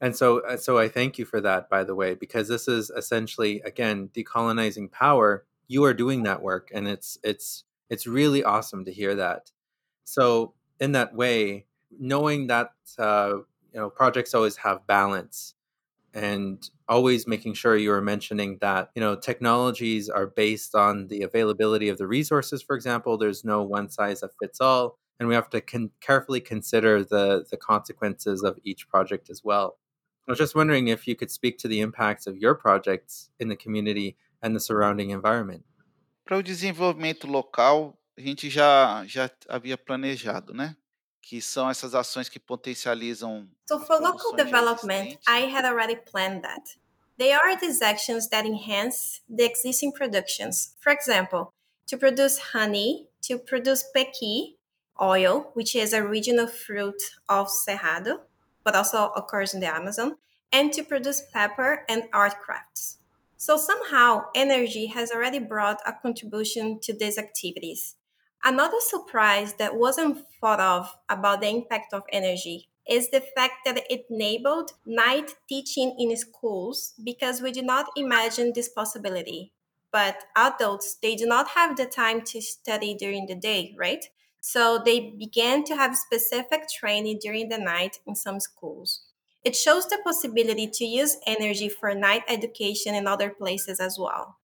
And 0.00 0.16
so 0.16 0.40
uh, 0.40 0.56
so 0.56 0.78
i 0.78 0.88
thank 0.88 1.18
you 1.18 1.24
for 1.24 1.40
that 1.42 1.70
by 1.70 1.84
the 1.84 1.94
way 1.94 2.14
because 2.14 2.48
this 2.48 2.68
is 2.68 2.90
essentially 2.90 3.60
again 3.62 4.10
decolonizing 4.14 4.90
power. 4.90 5.44
You 5.68 5.84
are 5.84 5.94
doing 5.94 6.24
that 6.24 6.42
work 6.42 6.70
and 6.74 6.88
it's 6.88 7.18
it's 7.22 7.64
it's 7.90 8.06
really 8.06 8.42
awesome 8.44 8.84
to 8.86 8.92
hear 8.92 9.14
that. 9.16 9.50
So 10.04 10.54
in 10.80 10.92
that 10.92 11.14
way 11.14 11.66
knowing 11.98 12.46
that 12.48 12.72
uh, 12.98 13.34
you 13.72 13.80
know 13.80 13.90
projects 13.90 14.34
always 14.34 14.56
have 14.56 14.86
balance 14.86 15.54
and 16.12 16.70
always 16.88 17.26
making 17.26 17.54
sure 17.54 17.76
you 17.76 17.92
are 17.92 18.00
mentioning 18.00 18.58
that 18.60 18.90
you 18.94 19.00
know 19.00 19.14
technologies 19.14 20.08
are 20.08 20.26
based 20.26 20.74
on 20.74 21.06
the 21.08 21.22
availability 21.22 21.88
of 21.88 21.98
the 21.98 22.06
resources 22.06 22.62
for 22.62 22.74
example 22.74 23.16
there's 23.16 23.44
no 23.44 23.62
one 23.62 23.88
size 23.88 24.20
that 24.20 24.30
fits 24.40 24.60
all 24.60 24.98
and 25.20 25.28
we 25.28 25.34
have 25.34 25.50
to 25.50 25.60
con- 25.60 25.90
carefully 26.00 26.40
consider 26.40 27.04
the 27.04 27.44
the 27.50 27.56
consequences 27.56 28.42
of 28.42 28.58
each 28.64 28.88
project 28.88 29.30
as 29.30 29.44
well. 29.44 29.78
I 30.26 30.32
was 30.32 30.38
just 30.38 30.54
wondering 30.54 30.88
if 30.88 31.06
you 31.06 31.14
could 31.14 31.30
speak 31.30 31.58
to 31.58 31.68
the 31.68 31.80
impacts 31.80 32.26
of 32.26 32.36
your 32.38 32.54
projects 32.54 33.30
in 33.38 33.48
the 33.48 33.56
community 33.56 34.16
and 34.42 34.56
the 34.56 34.60
surrounding 34.60 35.10
environment. 35.10 35.64
Para 36.24 36.38
o 36.38 36.42
desenvolvimento 36.42 37.26
local 37.26 37.98
a 38.16 38.20
gente 38.20 38.48
já 38.48 39.04
já 39.06 39.30
havia 39.48 39.76
planejado 39.76 40.54
né 40.54 40.76
que 41.20 41.40
são 41.40 41.70
essas 41.70 41.94
ações 41.94 42.28
que 42.28 42.38
potencializam. 42.38 43.48
So 43.68 43.78
for 43.80 44.00
local 44.00 44.34
development, 44.34 45.18
I 45.28 45.46
had 45.46 45.64
already 45.64 45.96
planned 45.96 46.42
that. 46.42 46.76
They 47.18 47.32
are 47.32 47.56
these 47.56 47.82
actions 47.82 48.28
that 48.30 48.46
enhance 48.46 49.20
the 49.28 49.44
existing 49.44 49.92
productions. 49.92 50.74
For 50.80 50.90
example, 50.90 51.52
to 51.88 51.98
produce 51.98 52.38
honey, 52.54 53.08
to 53.22 53.38
produce 53.38 53.84
pequi 53.94 54.56
oil, 55.00 55.50
which 55.54 55.74
is 55.74 55.92
a 55.92 56.06
regional 56.06 56.46
fruit 56.46 57.02
of 57.28 57.48
Cerrado, 57.48 58.20
but 58.64 58.74
also 58.74 59.10
occurs 59.16 59.54
in 59.54 59.60
the 59.60 59.66
Amazon, 59.66 60.16
and 60.52 60.72
to 60.72 60.82
produce 60.82 61.22
pepper 61.32 61.84
and 61.88 62.04
art 62.12 62.34
crafts. 62.40 62.98
So 63.36 63.56
somehow, 63.56 64.24
energy 64.34 64.86
has 64.86 65.10
already 65.10 65.38
brought 65.38 65.80
a 65.86 65.92
contribution 65.92 66.78
to 66.80 66.92
these 66.92 67.16
activities. 67.16 67.96
Another 68.44 68.80
surprise 68.80 69.54
that 69.54 69.76
wasn't 69.76 70.26
thought 70.40 70.60
of 70.60 70.96
about 71.08 71.40
the 71.40 71.48
impact 71.48 71.94
of 71.94 72.02
energy 72.12 72.68
is 72.86 73.08
the 73.10 73.20
fact 73.20 73.64
that 73.64 73.78
it 73.90 74.06
enabled 74.10 74.72
night 74.84 75.36
teaching 75.48 75.94
in 75.98 76.14
schools 76.18 76.92
because 77.02 77.40
we 77.40 77.50
did 77.52 77.64
not 77.64 77.86
imagine 77.96 78.52
this 78.52 78.68
possibility. 78.68 79.52
But 79.92 80.24
adults, 80.36 80.94
they 80.94 81.16
do 81.16 81.24
not 81.26 81.48
have 81.48 81.76
the 81.76 81.86
time 81.86 82.22
to 82.26 82.40
study 82.42 82.94
during 82.94 83.26
the 83.26 83.34
day, 83.34 83.74
right? 83.78 84.04
So 84.40 84.78
they 84.84 85.10
began 85.10 85.64
to 85.64 85.76
have 85.76 85.96
specific 85.96 86.68
training 86.68 87.20
during 87.22 87.48
the 87.48 87.58
night 87.58 88.00
in 88.06 88.14
some 88.16 88.40
schools. 88.40 89.00
It 89.44 89.56
shows 89.56 89.88
the 89.88 89.98
possibility 90.04 90.66
to 90.68 90.84
use 90.84 91.16
energy 91.26 91.68
for 91.70 91.94
night 91.94 92.24
education 92.28 92.94
in 92.94 93.06
other 93.06 93.30
places 93.30 93.80
as 93.80 93.98
well. 93.98 94.39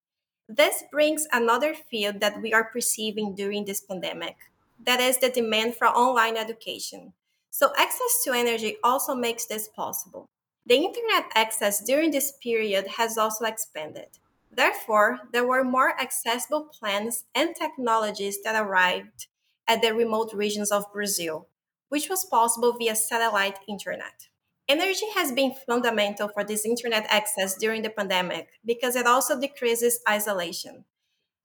This 0.49 0.85
brings 0.93 1.27
another 1.33 1.75
field 1.75 2.21
that 2.21 2.41
we 2.41 2.53
are 2.55 2.71
perceiving 2.71 3.35
during 3.35 3.65
this 3.65 3.81
pandemic 3.81 4.37
that 4.85 5.01
is 5.01 5.19
the 5.19 5.29
demand 5.29 5.75
for 5.75 5.89
online 5.89 6.37
education. 6.37 7.13
So, 7.51 7.73
access 7.77 8.23
to 8.25 8.33
energy 8.33 8.77
also 8.85 9.15
makes 9.15 9.47
this 9.47 9.69
possible. 9.69 10.29
The 10.65 10.77
internet 10.77 11.25
access 11.35 11.83
during 11.83 12.11
this 12.11 12.33
period 12.43 12.87
has 12.99 13.19
also 13.19 13.45
expanded. 13.45 14.19
Therefore, 14.51 15.21
there 15.33 15.47
were 15.47 15.65
more 15.65 16.01
accessible 16.01 16.69
plans 16.79 17.25
and 17.35 17.55
technologies 17.55 18.39
that 18.45 18.61
arrived 18.61 19.27
at 19.67 19.83
the 19.83 19.95
remote 19.95 20.33
regions 20.33 20.71
of 20.71 20.93
Brazil, 20.93 21.49
which 21.89 22.09
was 22.09 22.25
possible 22.25 22.73
via 22.73 22.95
satellite 22.95 23.59
internet. 23.69 24.29
Energy 24.69 25.07
has 25.15 25.31
been 25.31 25.55
fundamental 25.65 26.27
for 26.27 26.43
this 26.43 26.67
internet 26.67 27.07
access 27.09 27.55
during 27.57 27.83
the 27.83 27.91
pandemic 27.91 28.49
because 28.65 28.97
it 28.97 29.07
also 29.07 29.41
decreases 29.41 30.01
isolation. 30.09 30.85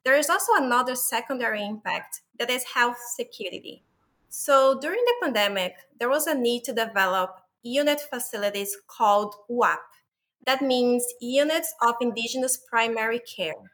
There 0.04 0.18
is 0.18 0.28
also 0.28 0.54
another 0.56 0.96
secondary 0.96 1.63
impact 1.63 2.22
that 2.40 2.50
is 2.50 2.63
health 2.74 2.98
security. 3.16 3.84
So, 4.30 4.80
during 4.80 5.01
the 5.06 5.13
pandemic, 5.22 5.75
there 6.00 6.10
was 6.10 6.25
a 6.25 6.34
need 6.34 6.63
to 6.63 6.74
develop 6.74 7.42
unit 7.62 8.01
facilities 8.01 8.75
called 8.88 9.36
UAP. 9.51 9.78
That 10.48 10.63
means 10.63 11.06
Units 11.22 11.75
of 11.80 11.96
Indigenous 12.01 12.58
Primary 12.58 13.20
Care. 13.20 13.72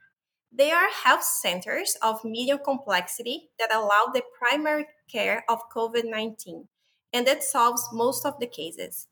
They 0.52 0.72
are 0.72 0.90
health 0.90 1.24
centers 1.24 1.96
of 2.02 2.26
medium 2.26 2.60
complexity 2.66 3.52
that 3.60 3.74
allow 3.74 4.12
the 4.14 4.24
primary 4.38 4.88
care 5.10 5.46
of 5.48 5.70
COVID 5.74 6.04
19, 6.04 6.68
and 7.14 7.28
it 7.30 7.44
solves 7.44 7.88
most 7.94 8.26
of 8.26 8.40
the 8.42 8.48
cases. 8.48 9.08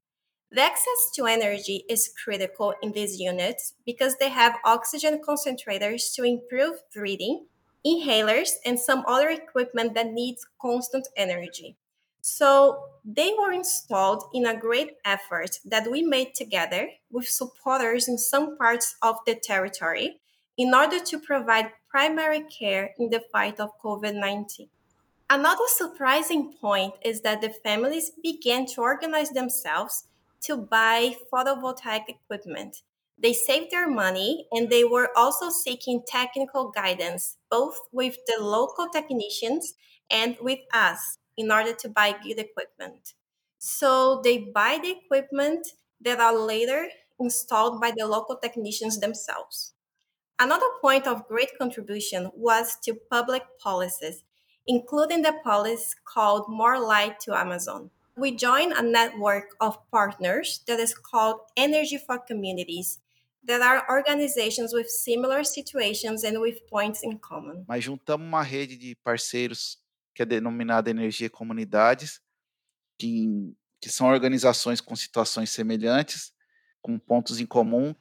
The 0.56 0.62
access 0.62 1.12
to 1.16 1.26
energy 1.26 1.84
is 1.90 2.14
critical 2.24 2.74
in 2.82 2.94
these 2.94 3.20
units 3.20 3.74
because 3.86 4.16
they 4.16 4.30
have 4.30 4.56
oxygen 4.64 5.20
concentrators 5.20 6.16
to 6.16 6.24
improve 6.24 6.76
breathing, 6.94 7.48
inhalers, 7.86 8.52
and 8.66 8.80
some 8.80 9.04
other 9.06 9.28
equipment 9.28 9.96
that 9.96 10.14
needs 10.14 10.48
constant 10.62 11.10
energy. 11.18 11.76
So 12.22 12.86
they 13.04 13.34
were 13.38 13.52
installed 13.52 14.30
in 14.34 14.46
a 14.46 14.58
great 14.58 14.94
effort 15.04 15.60
that 15.66 15.92
we 15.92 16.04
made 16.04 16.34
together 16.36 16.88
with 17.12 17.28
supporters 17.28 18.08
in 18.08 18.18
some 18.18 18.58
parts 18.58 18.96
of 19.02 19.18
the 19.28 19.36
territory 19.36 20.22
in 20.58 20.74
order 20.74 21.02
to 21.02 21.20
provide 21.20 21.74
primary 21.90 22.44
care 22.44 22.92
in 22.98 23.10
the 23.10 23.24
fight 23.30 23.60
of 23.60 23.78
COVID 23.84 24.16
19. 24.16 24.70
Another 25.30 25.68
surprising 25.68 26.54
point 26.54 26.94
is 27.04 27.20
that 27.24 27.42
the 27.42 27.50
families 27.50 28.14
began 28.24 28.66
to 28.68 28.80
organize 28.80 29.32
themselves 29.32 30.06
to 30.42 30.58
buy 30.58 31.16
photovoltaic 31.32 32.08
equipment. 32.10 32.84
They 33.18 33.34
saved 33.34 33.72
their 33.72 33.90
money 33.90 34.48
and 34.52 34.70
they 34.70 34.84
were 34.84 35.10
also 35.18 35.50
seeking 35.50 36.04
technical 36.06 36.70
guidance, 36.70 37.38
both 37.50 37.80
with 37.92 38.18
the 38.28 38.38
local 38.44 38.90
technicians 38.90 39.74
and 40.10 40.38
with 40.42 40.60
us, 40.74 41.18
in 41.38 41.52
order 41.52 41.74
to 41.74 41.90
buy 41.90 42.12
good 42.22 42.40
equipment. 42.40 43.14
So 43.58 44.22
they 44.24 44.38
buy 44.40 44.80
the 44.82 44.92
equipment 44.92 45.68
that 46.02 46.20
are 46.20 46.38
later 46.38 46.90
installed 47.20 47.80
by 47.82 47.92
the 47.92 48.06
local 48.06 48.36
technicians 48.38 49.00
themselves. 49.00 49.74
Another 50.40 50.68
point 50.82 51.08
of 51.08 51.28
great 51.28 51.58
contribution 51.58 52.32
was 52.36 52.78
to 52.84 52.96
public 52.96 53.44
policies, 53.60 54.24
including 54.66 55.22
the 55.24 55.34
policy 55.44 55.94
called 56.06 56.48
More 56.50 56.80
Light 56.80 57.20
to 57.22 57.38
Amazon 57.38 57.92
we 58.18 58.32
joined 58.32 58.74
a 58.74 58.82
network 58.82 59.56
of 59.60 59.78
partners 59.92 60.62
that 60.68 60.80
is 60.80 60.94
called 60.94 61.40
Energy 61.58 61.98
for 61.98 62.18
Communities, 62.18 63.00
that 63.46 63.62
are 63.62 63.86
organizations 63.90 64.74
with 64.74 64.90
similar 64.90 65.44
situations 65.44 66.24
and 66.24 66.40
with 66.40 66.68
points 66.70 67.04
in 67.04 67.18
common. 67.20 67.66
Mas 67.68 67.84
juntamos 67.84 68.26
uma 68.26 68.42
rede 68.42 68.78
de 68.78 68.96
parceiros 68.96 69.78
que 70.14 70.24
é 70.24 70.26
denominada 70.26 70.90
Energia 70.90 71.30
Comunidades, 71.30 72.22
que, 72.98 73.54
que 73.82 73.90
são 73.90 74.08
organizações 74.08 74.80
com 74.80 74.96
situações 74.96 75.50
semelhantes, 75.50 76.34
com 76.82 76.98
pontos 76.98 77.40
em 77.40 77.46
comum. 77.46 77.94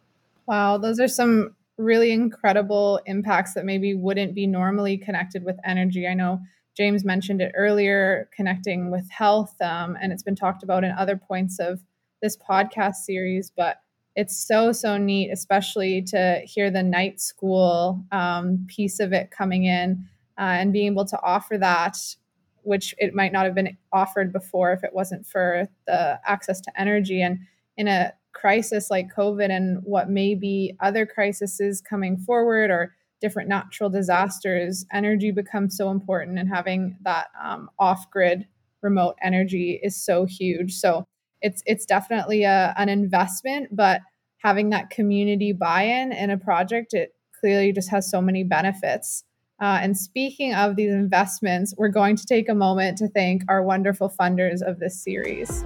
Wow, 0.47 0.79
those 0.81 1.01
are 1.01 1.09
some 1.09 1.51
really 1.77 2.13
incredible 2.13 3.01
impacts 3.07 3.55
that 3.55 3.65
maybe 3.65 3.95
wouldn't 3.95 4.33
be 4.33 4.47
normally 4.47 4.97
connected 4.97 5.45
with 5.45 5.57
energy. 5.65 6.07
I 6.07 6.15
know 6.15 6.39
James 6.77 7.05
mentioned 7.05 7.41
it 7.41 7.53
earlier, 7.55 8.29
connecting 8.35 8.91
with 8.91 9.09
health, 9.11 9.55
um, 9.61 9.97
and 10.01 10.13
it's 10.13 10.23
been 10.23 10.37
talked 10.37 10.63
about 10.63 10.85
in 10.85 10.91
other 10.93 11.17
points 11.17 11.59
of 11.59 11.81
this 12.21 12.37
podcast 12.37 12.97
series. 12.97 13.51
But 13.55 13.79
it's 14.17 14.37
so 14.37 14.73
so 14.73 14.97
neat, 14.97 15.31
especially 15.31 16.03
to 16.03 16.41
hear 16.45 16.71
the 16.71 16.83
night 16.83 17.21
school 17.21 18.05
um, 18.13 18.67
piece 18.69 19.01
of 19.01 19.13
it 19.13 19.31
coming 19.31 19.65
in 19.65 20.05
uh, 20.39 20.43
and 20.43 20.73
being 20.73 20.93
able 20.93 21.05
to 21.07 21.21
offer 21.23 21.59
that, 21.59 21.97
which 22.63 22.95
it 22.99 23.15
might 23.15 23.33
not 23.33 23.45
have 23.45 23.55
been 23.55 23.77
offered 23.93 24.33
before 24.33 24.73
if 24.73 24.85
it 24.85 24.95
wasn't 24.95 25.27
for 25.27 25.69
the 25.87 26.21
access 26.27 26.61
to 26.61 26.81
energy 26.81 27.23
and 27.23 27.39
in 27.77 27.89
a 27.89 28.13
crisis 28.33 28.91
like 28.91 29.15
COVID 29.15 29.51
and 29.51 29.79
what 29.85 30.11
may 30.11 30.35
be 30.35 30.77
other 30.81 31.07
crises 31.07 31.81
coming 31.81 32.17
forward 32.17 32.71
or 32.71 32.95
different 33.21 33.49
natural 33.49 33.91
disasters, 33.91 34.85
energy 34.93 35.31
becomes 35.31 35.77
so 35.77 35.91
important, 35.91 36.39
and 36.39 36.49
having 36.49 36.97
that 37.03 37.29
um, 37.43 37.71
off-grid 37.79 38.47
remote 38.83 39.17
energy 39.23 39.81
is 39.83 39.97
so 39.97 40.25
huge. 40.25 40.75
So 40.75 41.05
it's 41.41 41.63
it's 41.67 41.87
definitely 41.87 42.45
a, 42.45 42.75
an 42.77 42.89
investment, 42.89 43.69
but 43.75 44.01
having 44.39 44.71
that 44.71 44.91
community 44.91 45.53
buy-in 45.53 46.13
in 46.13 46.31
a 46.31 46.39
project, 46.39 46.95
it 46.95 47.15
clearly 47.41 47.73
just 47.73 47.91
has 47.91 48.11
so 48.11 48.21
many 48.21 48.45
benefits. 48.45 49.25
Uh, 49.61 49.79
and 49.81 49.97
speaking 49.97 50.53
of 50.55 50.77
these 50.77 50.93
investments, 50.93 51.75
we're 51.79 51.89
going 51.89 52.17
to 52.17 52.27
take 52.27 52.49
a 52.49 52.55
moment 52.55 52.99
to 52.99 53.09
thank 53.09 53.43
our 53.49 53.63
wonderful 53.63 54.13
funders 54.21 54.61
of 54.63 54.81
this 54.81 55.03
series. 55.03 55.65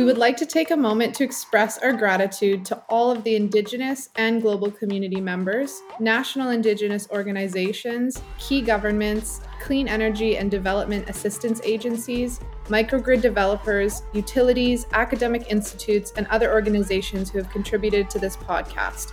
We 0.00 0.06
would 0.06 0.16
like 0.16 0.38
to 0.38 0.46
take 0.46 0.70
a 0.70 0.76
moment 0.78 1.14
to 1.16 1.24
express 1.24 1.76
our 1.76 1.92
gratitude 1.92 2.64
to 2.64 2.82
all 2.88 3.10
of 3.10 3.22
the 3.22 3.36
Indigenous 3.36 4.08
and 4.16 4.40
global 4.40 4.70
community 4.70 5.20
members, 5.20 5.82
national 6.00 6.52
Indigenous 6.52 7.06
organizations, 7.10 8.22
key 8.38 8.62
governments, 8.62 9.42
clean 9.60 9.88
energy 9.88 10.38
and 10.38 10.50
development 10.50 11.10
assistance 11.10 11.60
agencies, 11.64 12.40
microgrid 12.68 13.20
developers, 13.20 14.00
utilities, 14.14 14.86
academic 14.92 15.50
institutes, 15.50 16.14
and 16.16 16.26
other 16.28 16.50
organizations 16.50 17.28
who 17.28 17.36
have 17.36 17.50
contributed 17.50 18.08
to 18.08 18.18
this 18.18 18.38
podcast. 18.38 19.12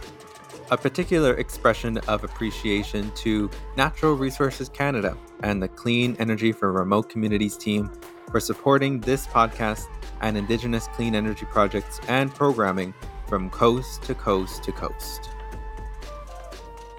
A 0.72 0.78
particular 0.78 1.34
expression 1.34 1.98
of 2.08 2.24
appreciation 2.24 3.12
to 3.16 3.50
Natural 3.76 4.14
Resources 4.14 4.70
Canada 4.70 5.18
and 5.44 5.62
the 5.62 5.68
Clean 5.68 6.16
Energy 6.18 6.54
for 6.54 6.72
Remote 6.72 7.10
Communities 7.10 7.58
team 7.58 7.92
for 8.30 8.40
supporting 8.40 9.00
this 9.02 9.28
podcast 9.28 9.88
and 10.22 10.38
Indigenous 10.38 10.88
clean 10.88 11.16
energy 11.16 11.46
projects 11.46 12.00
and 12.08 12.34
programming 12.34 12.94
from 13.28 13.50
coast 13.50 14.04
to 14.04 14.16
coast 14.16 14.64
to 14.64 14.72
coast. 14.72 15.30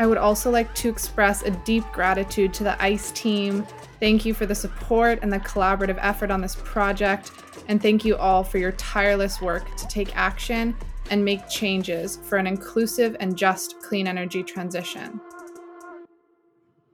I 0.01 0.07
would 0.07 0.19
also 0.19 0.51
like 0.51 0.73
to 0.77 0.89
express 0.89 1.43
a 1.43 1.51
deep 1.51 1.85
gratitude 1.93 2.55
to 2.55 2.65
the 2.65 2.81
ICE 2.83 3.11
team. 3.13 3.67
Thank 3.99 4.25
you 4.25 4.33
for 4.33 4.47
the 4.47 4.55
support 4.55 5.19
and 5.23 5.33
the 5.33 5.41
collaborative 5.41 5.99
effort 6.01 6.31
on 6.31 6.41
this 6.41 6.57
project. 6.57 7.33
And 7.67 7.83
thank 7.83 8.05
you 8.05 8.17
all 8.17 8.45
for 8.45 8.59
your 8.59 8.73
tireless 8.73 9.41
work 9.41 9.77
to 9.77 9.89
take 9.89 10.17
action 10.17 10.77
and 11.11 11.25
make 11.25 11.49
changes 11.49 12.17
for 12.17 12.39
an 12.39 12.47
inclusive 12.47 13.17
and 13.19 13.37
just 13.37 13.81
clean 13.83 14.07
energy 14.07 14.43
transition. 14.43 15.21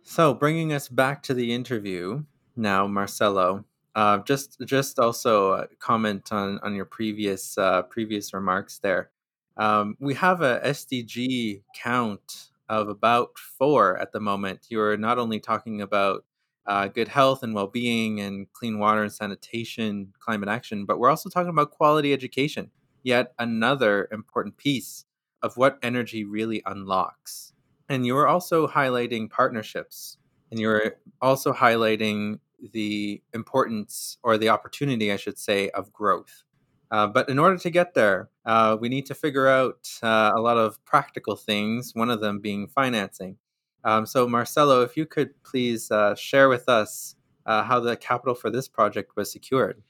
So, 0.03 0.33
bringing 0.33 0.73
us 0.73 0.89
back 0.89 1.23
to 1.25 1.35
the 1.35 1.53
interview 1.53 2.25
now, 2.57 2.87
Marcelo, 2.87 3.65
uh, 3.95 4.19
just 4.19 4.61
just 4.65 4.99
also 4.99 5.67
comment 5.79 6.33
on 6.33 6.59
on 6.63 6.75
your 6.75 6.85
previous 6.85 7.57
uh, 7.59 7.83
previous 7.83 8.35
remarks 8.35 8.79
there. 8.79 9.11
Um, 9.57 9.97
we 10.01 10.15
have 10.15 10.41
a 10.43 10.61
SDG 10.65 11.63
count 11.77 12.51
of 12.69 12.89
about 12.89 13.39
four 13.39 13.97
at 13.99 14.13
the 14.13 14.21
moment. 14.21 14.67
You're 14.69 14.97
not 14.97 15.19
only 15.19 15.39
talking 15.39 15.81
about 15.81 16.25
uh, 16.67 16.89
good 16.89 17.09
health 17.09 17.43
and 17.43 17.55
well 17.55 17.67
being 17.67 18.21
and 18.21 18.51
clean 18.53 18.79
water 18.79 19.03
and 19.03 19.13
sanitation, 19.13 20.13
climate 20.19 20.49
action, 20.49 20.87
but 20.87 20.99
we're 20.99 21.11
also 21.11 21.29
talking 21.29 21.51
about 21.51 21.71
quality 21.71 22.13
education. 22.13 22.71
Yet 23.03 23.35
another 23.39 24.09
important 24.11 24.57
piece 24.57 25.05
of 25.43 25.57
what 25.59 25.79
energy 25.83 26.25
really 26.25 26.63
unlocks. 26.65 27.53
And 27.91 28.07
you 28.07 28.17
are 28.17 28.27
also 28.27 28.67
highlighting 28.67 29.29
partnerships, 29.29 30.17
and 30.51 30.59
you're 30.59 30.95
also 31.21 31.53
highlighting 31.53 32.39
the 32.73 33.23
importance 33.33 34.19
or 34.23 34.39
the 34.39 34.49
opportunity, 34.49 35.13
I 35.13 35.17
should 35.17 35.39
say, 35.39 35.71
of 35.71 35.93
growth. 35.93 36.45
Uh, 36.91 37.07
but 37.07 37.29
in 37.29 37.39
order 37.39 37.59
to 37.59 37.71
get 37.71 37.95
there, 37.95 38.31
uh, 38.45 38.77
we 38.81 38.89
need 38.89 39.07
to 39.07 39.15
figure 39.15 39.49
out 39.49 39.89
uh, 40.03 40.33
a 40.37 40.41
lot 40.41 40.57
of 40.57 40.83
practical 40.85 41.35
things, 41.35 41.95
one 41.95 42.11
of 42.11 42.21
them 42.21 42.39
being 42.39 42.69
financing. 42.69 43.37
Um, 43.85 44.07
so, 44.07 44.29
Marcelo, 44.29 44.83
if 44.83 44.97
you 44.97 45.05
could 45.05 45.31
please 45.43 45.91
uh, 45.91 46.15
share 46.15 46.49
with 46.49 46.69
us 46.69 47.17
uh, 47.47 47.63
how 47.63 47.81
the 47.81 47.97
capital 47.97 48.35
for 48.35 48.51
this 48.51 48.69
project 48.69 49.17
was 49.17 49.31
secured. 49.31 49.83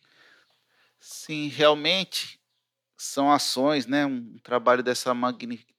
Sim, 0.99 1.49
realmente 1.49 2.41
são 2.97 3.31
ações, 3.31 3.87
né, 3.87 4.07
um 4.07 4.39
trabalho 4.43 4.83
dessa 4.83 5.13
magnitude. 5.13 5.74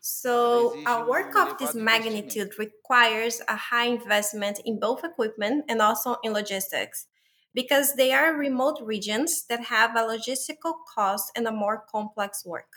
So, 0.00 0.82
a 0.86 1.04
work 1.04 1.36
of 1.36 1.56
this 1.58 1.74
magnitude 1.74 2.58
requires 2.58 3.40
a 3.48 3.56
high 3.56 3.86
investment 3.86 4.60
in 4.64 4.78
both 4.80 5.04
equipment 5.04 5.64
and 5.68 5.80
also 5.82 6.16
in 6.22 6.32
logistics 6.32 7.06
because 7.54 7.94
they 7.94 8.12
are 8.12 8.34
remote 8.34 8.80
regions 8.82 9.44
that 9.48 9.64
have 9.66 9.96
a 9.96 10.00
logistical 10.02 10.74
cost 10.94 11.32
and 11.36 11.46
a 11.46 11.52
more 11.52 11.84
complex 11.90 12.44
work. 12.44 12.72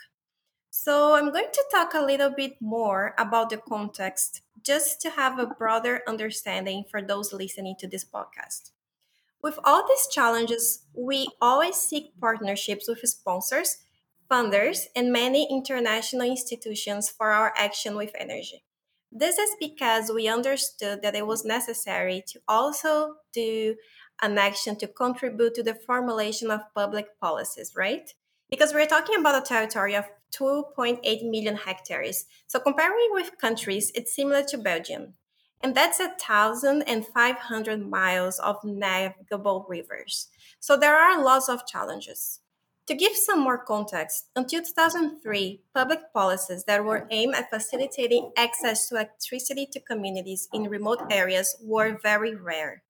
So, 0.70 1.14
I'm 1.14 1.32
going 1.32 1.50
to 1.52 1.64
talk 1.72 1.94
a 1.94 2.02
little 2.04 2.30
bit 2.30 2.60
more 2.60 3.14
about 3.18 3.50
the 3.50 3.58
context 3.58 4.42
just 4.62 5.00
to 5.02 5.10
have 5.10 5.38
a 5.38 5.46
broader 5.46 6.02
understanding 6.08 6.84
for 6.90 7.02
those 7.02 7.32
listening 7.32 7.76
to 7.80 7.88
this 7.88 8.04
podcast. 8.04 8.72
With 9.42 9.58
all 9.64 9.86
these 9.86 10.06
challenges, 10.08 10.84
we 10.94 11.28
always 11.40 11.76
seek 11.76 12.18
partnerships 12.18 12.88
with 12.88 13.00
sponsors, 13.00 13.78
funders, 14.30 14.86
and 14.96 15.12
many 15.12 15.46
international 15.50 16.26
institutions 16.26 17.08
for 17.10 17.30
our 17.30 17.52
action 17.56 17.96
with 17.96 18.12
energy. 18.18 18.64
This 19.10 19.38
is 19.38 19.50
because 19.60 20.10
we 20.10 20.26
understood 20.28 21.02
that 21.02 21.14
it 21.14 21.26
was 21.26 21.44
necessary 21.44 22.24
to 22.28 22.40
also 22.48 23.16
do 23.32 23.76
an 24.22 24.38
action 24.38 24.76
to 24.76 24.86
contribute 24.86 25.54
to 25.54 25.62
the 25.62 25.74
formulation 25.74 26.50
of 26.50 26.60
public 26.74 27.18
policies, 27.20 27.72
right? 27.76 28.10
Because 28.50 28.72
we're 28.72 28.86
talking 28.86 29.18
about 29.18 29.42
a 29.42 29.46
territory 29.46 29.94
of 29.94 30.04
2.8 30.34 31.02
million 31.30 31.56
hectares. 31.56 32.24
So 32.46 32.58
comparing 32.58 33.08
with 33.10 33.38
countries, 33.38 33.92
it's 33.94 34.14
similar 34.14 34.42
to 34.44 34.58
Belgium 34.58 35.14
and 35.62 35.74
that's 35.74 36.00
a 36.00 36.14
thousand 36.20 36.82
and 36.82 37.06
five 37.06 37.36
hundred 37.36 37.88
miles 37.88 38.38
of 38.40 38.56
navigable 38.64 39.64
rivers. 39.68 40.28
So 40.58 40.76
there 40.76 40.96
are 40.96 41.22
lots 41.22 41.48
of 41.48 41.66
challenges. 41.66 42.40
To 42.92 42.98
give 42.98 43.16
some 43.16 43.40
more 43.40 43.56
context, 43.56 44.26
until 44.36 44.60
2003, 44.60 45.62
public 45.74 46.12
policies 46.12 46.64
that 46.64 46.84
were 46.84 47.06
aimed 47.10 47.34
at 47.34 47.48
facilitating 47.48 48.32
access 48.36 48.86
to 48.90 48.96
electricity 48.96 49.66
to 49.72 49.80
communities 49.80 50.46
in 50.52 50.64
remote 50.64 51.00
areas 51.10 51.56
were 51.64 51.98
very 52.02 52.34
rare. 52.34 52.82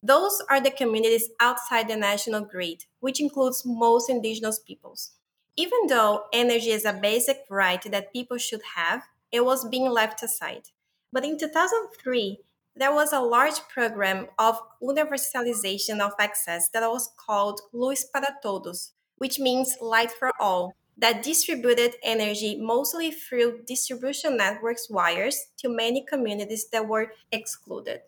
Those 0.00 0.40
are 0.48 0.60
the 0.60 0.70
communities 0.70 1.30
outside 1.40 1.88
the 1.88 1.96
national 1.96 2.42
grid, 2.42 2.84
which 3.00 3.20
includes 3.20 3.64
most 3.66 4.08
indigenous 4.08 4.60
peoples. 4.60 5.14
Even 5.56 5.88
though 5.88 6.26
energy 6.32 6.70
is 6.70 6.84
a 6.84 6.92
basic 6.92 7.38
right 7.50 7.82
that 7.90 8.12
people 8.12 8.38
should 8.38 8.62
have, 8.76 9.02
it 9.32 9.44
was 9.44 9.68
being 9.68 9.90
left 9.90 10.22
aside. 10.22 10.68
But 11.12 11.24
in 11.24 11.36
2003, 11.36 12.38
there 12.76 12.94
was 12.94 13.12
a 13.12 13.18
large 13.18 13.58
program 13.68 14.28
of 14.38 14.62
universalization 14.80 15.98
of 15.98 16.12
access 16.20 16.68
that 16.68 16.88
was 16.88 17.10
called 17.16 17.60
Luz 17.72 18.04
para 18.04 18.36
Todos, 18.40 18.92
which 19.18 19.38
means 19.38 19.76
light 19.80 20.10
for 20.10 20.32
all, 20.40 20.74
that 20.96 21.22
distributed 21.22 21.94
energy 22.02 22.56
mostly 22.60 23.10
through 23.10 23.62
distribution 23.66 24.36
networks 24.36 24.90
wires 24.90 25.46
to 25.56 25.68
many 25.68 26.04
communities 26.04 26.68
that 26.70 26.88
were 26.88 27.12
excluded. 27.30 28.00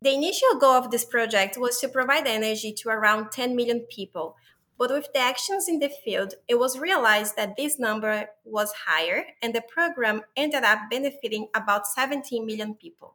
The 0.00 0.12
initial 0.12 0.58
goal 0.58 0.72
of 0.72 0.90
this 0.90 1.04
project 1.04 1.56
was 1.56 1.78
to 1.80 1.88
provide 1.88 2.26
energy 2.26 2.72
to 2.72 2.88
around 2.88 3.30
10 3.30 3.54
million 3.54 3.86
people, 3.88 4.36
but 4.76 4.90
with 4.90 5.12
the 5.12 5.20
actions 5.20 5.68
in 5.68 5.78
the 5.78 5.88
field, 5.88 6.34
it 6.48 6.58
was 6.58 6.78
realized 6.78 7.36
that 7.36 7.56
this 7.56 7.78
number 7.78 8.26
was 8.44 8.72
higher, 8.86 9.24
and 9.40 9.54
the 9.54 9.62
program 9.62 10.22
ended 10.36 10.64
up 10.64 10.90
benefiting 10.90 11.48
about 11.54 11.86
17 11.86 12.44
million 12.44 12.74
people. 12.74 13.14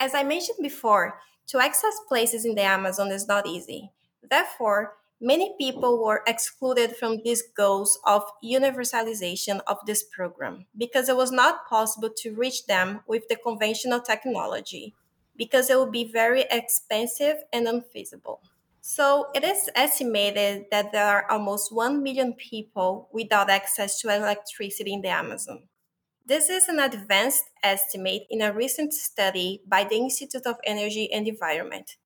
As 0.00 0.14
I 0.14 0.22
mentioned 0.22 0.58
before, 0.62 1.20
to 1.48 1.62
access 1.62 2.00
places 2.08 2.44
in 2.44 2.54
the 2.54 2.62
Amazon 2.62 3.12
is 3.12 3.28
not 3.28 3.46
easy. 3.46 3.92
Therefore, 4.22 4.96
many 5.20 5.54
people 5.58 6.02
were 6.02 6.22
excluded 6.26 6.96
from 6.96 7.20
these 7.24 7.42
goals 7.56 7.98
of 8.04 8.22
universalization 8.44 9.60
of 9.66 9.78
this 9.86 10.02
program 10.02 10.66
because 10.76 11.08
it 11.08 11.16
was 11.16 11.32
not 11.32 11.66
possible 11.68 12.10
to 12.18 12.34
reach 12.34 12.66
them 12.66 13.00
with 13.06 13.28
the 13.28 13.36
conventional 13.36 14.00
technology, 14.00 14.94
because 15.36 15.70
it 15.70 15.78
would 15.78 15.92
be 15.92 16.10
very 16.10 16.44
expensive 16.50 17.36
and 17.52 17.66
unfeasible. 17.66 18.40
So 18.80 19.26
it 19.34 19.42
is 19.42 19.68
estimated 19.74 20.66
that 20.70 20.92
there 20.92 21.06
are 21.06 21.30
almost 21.30 21.74
1 21.74 22.02
million 22.02 22.34
people 22.34 23.08
without 23.12 23.50
access 23.50 24.00
to 24.00 24.14
electricity 24.14 24.92
in 24.92 25.02
the 25.02 25.08
Amazon. 25.08 25.64
This 26.24 26.48
is 26.50 26.68
an 26.68 26.78
advanced 26.78 27.44
estimate 27.62 28.26
in 28.30 28.42
a 28.42 28.52
recent 28.52 28.92
study 28.92 29.62
by 29.66 29.84
the 29.84 29.96
Institute 29.96 30.46
of 30.46 30.56
Energy 30.64 31.12
and 31.12 31.26
Environment. 31.26 31.96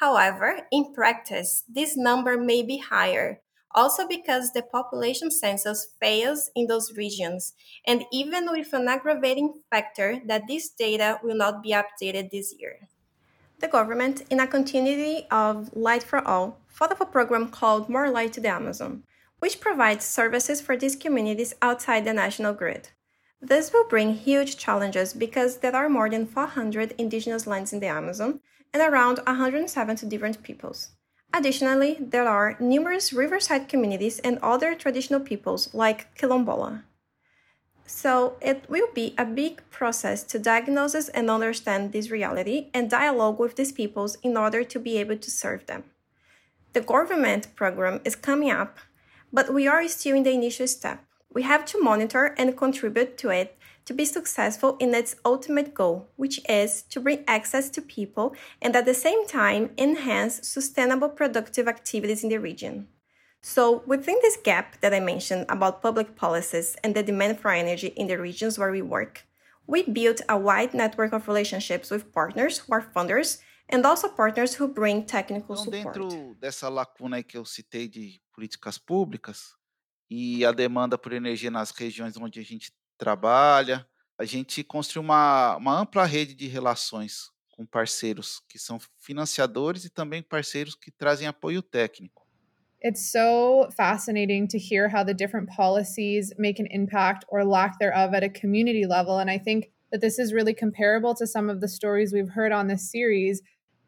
However, 0.00 0.60
in 0.70 0.94
practice, 0.94 1.64
this 1.68 1.96
number 1.96 2.36
may 2.36 2.62
be 2.62 2.78
higher, 2.78 3.40
also 3.74 4.06
because 4.06 4.52
the 4.52 4.62
population 4.62 5.30
census 5.30 5.88
fails 6.00 6.50
in 6.54 6.68
those 6.68 6.96
regions, 6.96 7.54
and 7.84 8.04
even 8.12 8.48
with 8.52 8.72
an 8.72 8.86
aggravating 8.86 9.54
factor 9.70 10.20
that 10.26 10.46
this 10.46 10.70
data 10.70 11.18
will 11.24 11.36
not 11.36 11.64
be 11.64 11.70
updated 11.70 12.30
this 12.30 12.54
year. 12.58 12.88
The 13.58 13.66
government, 13.66 14.22
in 14.30 14.38
a 14.38 14.46
continuity 14.46 15.26
of 15.32 15.74
Light 15.74 16.04
for 16.04 16.26
All, 16.26 16.60
thought 16.70 16.92
of 16.92 17.00
a 17.00 17.06
program 17.06 17.48
called 17.48 17.88
More 17.88 18.08
Light 18.08 18.32
to 18.34 18.40
the 18.40 18.50
Amazon, 18.50 19.02
which 19.40 19.60
provides 19.60 20.04
services 20.04 20.60
for 20.60 20.76
these 20.76 20.94
communities 20.94 21.54
outside 21.60 22.04
the 22.04 22.12
national 22.12 22.54
grid. 22.54 22.90
This 23.40 23.72
will 23.72 23.88
bring 23.88 24.14
huge 24.14 24.58
challenges 24.58 25.12
because 25.12 25.58
there 25.58 25.74
are 25.74 25.88
more 25.88 26.08
than 26.08 26.26
400 26.26 26.94
indigenous 26.98 27.48
lands 27.48 27.72
in 27.72 27.80
the 27.80 27.86
Amazon 27.86 28.40
and 28.72 28.82
around 28.82 29.18
170 29.26 30.06
different 30.06 30.42
peoples. 30.42 30.90
Additionally, 31.34 31.96
there 32.00 32.28
are 32.28 32.56
numerous 32.58 33.12
riverside 33.12 33.68
communities 33.68 34.18
and 34.20 34.38
other 34.42 34.74
traditional 34.74 35.20
peoples 35.20 35.72
like 35.74 36.16
Quilombola. 36.16 36.82
So 37.86 38.36
it 38.40 38.64
will 38.68 38.88
be 38.94 39.14
a 39.16 39.24
big 39.24 39.62
process 39.70 40.22
to 40.24 40.38
diagnose 40.38 41.08
and 41.08 41.30
understand 41.30 41.92
this 41.92 42.10
reality 42.10 42.68
and 42.74 42.90
dialogue 42.90 43.38
with 43.38 43.56
these 43.56 43.72
peoples 43.72 44.16
in 44.22 44.36
order 44.36 44.62
to 44.64 44.78
be 44.78 44.98
able 44.98 45.16
to 45.16 45.30
serve 45.30 45.66
them. 45.66 45.84
The 46.74 46.80
government 46.80 47.54
program 47.56 48.00
is 48.04 48.14
coming 48.14 48.50
up, 48.50 48.78
but 49.32 49.52
we 49.52 49.66
are 49.66 49.86
still 49.88 50.16
in 50.16 50.22
the 50.22 50.32
initial 50.32 50.66
step. 50.66 51.04
We 51.32 51.42
have 51.42 51.64
to 51.66 51.82
monitor 51.82 52.34
and 52.38 52.56
contribute 52.56 53.18
to 53.18 53.30
it 53.30 53.57
to 53.88 53.94
be 53.94 54.04
successful 54.04 54.76
in 54.80 54.94
its 54.94 55.16
ultimate 55.24 55.72
goal, 55.72 56.10
which 56.16 56.38
is 56.46 56.82
to 56.82 57.00
bring 57.00 57.24
access 57.26 57.70
to 57.70 57.80
people 57.80 58.34
and 58.60 58.76
at 58.76 58.84
the 58.84 58.92
same 58.92 59.26
time 59.26 59.70
enhance 59.78 60.46
sustainable 60.46 61.08
productive 61.08 61.66
activities 61.66 62.22
in 62.22 62.28
the 62.28 62.36
region. 62.36 62.86
So, 63.40 63.82
within 63.86 64.18
this 64.20 64.36
gap 64.36 64.78
that 64.82 64.92
I 64.92 65.00
mentioned 65.00 65.46
about 65.48 65.80
public 65.80 66.16
policies 66.16 66.76
and 66.84 66.94
the 66.94 67.02
demand 67.02 67.40
for 67.40 67.50
energy 67.50 67.86
in 67.96 68.08
the 68.08 68.18
regions 68.18 68.58
where 68.58 68.70
we 68.70 68.82
work, 68.82 69.24
we 69.66 69.84
built 69.84 70.20
a 70.28 70.36
wide 70.36 70.74
network 70.74 71.14
of 71.14 71.26
relationships 71.26 71.90
with 71.90 72.12
partners 72.12 72.58
who 72.58 72.74
are 72.74 72.84
funders 72.94 73.38
and 73.70 73.86
also 73.86 74.08
partners 74.08 74.52
who 74.54 74.68
bring 74.68 75.06
technical 75.06 75.56
então, 75.56 75.64
support. 75.64 75.94
Dentro 75.94 76.34
dessa 76.38 76.68
lacuna 76.68 77.22
que 77.22 77.38
eu 77.38 77.44
citei 77.46 77.88
de 77.88 78.20
políticas 78.34 78.76
públicas 78.76 79.56
e 80.10 80.44
a 80.44 80.52
demanda 80.52 80.98
por 80.98 81.14
energia 81.14 81.50
nas 81.50 81.70
regiões 81.70 82.18
onde 82.18 82.38
a 82.38 82.42
gente 82.42 82.70
trabalha, 82.98 83.86
a 84.18 84.24
gente 84.24 84.64
construiu 84.64 85.02
uma, 85.02 85.56
uma 85.56 85.80
ampla 85.80 86.04
rede 86.04 86.34
de 86.34 86.48
relações 86.48 87.30
com 87.50 87.64
parceiros 87.64 88.42
que 88.48 88.58
são 88.58 88.78
financiadores 88.98 89.84
e 89.84 89.90
também 89.90 90.22
parceiros 90.22 90.74
que 90.74 90.90
trazem 90.90 91.26
apoio 91.26 91.62
técnico. 91.62 92.26
It's 92.80 93.10
so 93.10 93.68
fascinating 93.76 94.46
to 94.48 94.58
hear 94.58 94.88
how 94.88 95.04
the 95.04 95.14
different 95.14 95.48
policies 95.48 96.32
make 96.38 96.60
an 96.60 96.68
impact 96.70 97.24
or 97.28 97.44
lack 97.44 97.78
thereof 97.80 98.14
at 98.14 98.22
a 98.22 98.28
community 98.28 98.86
level. 98.86 99.18
And 99.18 99.28
I 99.28 99.38
think 99.38 99.72
that 99.90 100.00
this 100.00 100.18
is 100.18 100.32
really 100.32 100.54
comparable 100.54 101.14
to 101.16 101.26
some 101.26 101.50
of 101.50 101.60
the 101.60 101.66
stories 101.66 102.12
we've 102.12 102.28
heard 102.28 102.52
on 102.52 102.68
this 102.68 102.88
series 102.88 103.42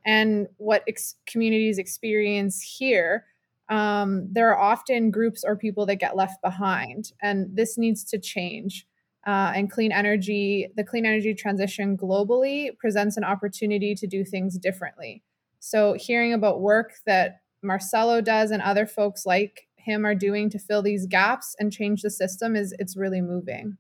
and 0.05 0.49
what 0.57 0.83
ex- 0.89 1.15
communities 1.27 1.79
experience 1.79 2.61
here. 2.61 3.27
Um, 3.69 4.27
there 4.33 4.51
are 4.53 4.59
often 4.59 5.13
groups 5.13 5.45
or 5.45 5.55
people 5.55 5.87
that 5.87 5.97
get 5.97 6.17
left 6.17 6.43
behind, 6.43 7.13
and 7.23 7.55
this 7.55 7.79
needs 7.79 8.03
to 8.05 8.19
change. 8.19 8.87
Uh, 9.27 9.53
and 9.55 9.71
clean 9.71 9.93
energy, 9.93 10.69
the 10.77 10.85
clean 10.85 11.05
energy 11.05 11.35
transition 11.35 11.97
globally 11.97 12.77
presents 12.79 13.19
an 13.19 13.25
opportunity 13.25 13.95
to 13.95 14.07
do 14.07 14.25
things 14.25 14.57
differently. 14.57 15.23
So, 15.59 15.93
hearing 15.93 16.33
about 16.33 16.63
work 16.63 16.95
that 17.05 17.43
Marcelo 17.63 18.23
does 18.23 18.51
and 18.51 18.63
other 18.63 18.87
folks 18.87 19.27
like 19.27 19.69
him 19.77 20.07
are 20.07 20.15
doing 20.15 20.49
to 20.51 20.59
fill 20.59 20.83
these 20.83 21.07
gaps 21.07 21.55
and 21.59 21.73
change 21.73 22.03
the 22.03 22.11
system 22.11 22.57
is 22.57 22.75
it's 22.79 22.97
really 22.97 23.21
moving. 23.21 23.77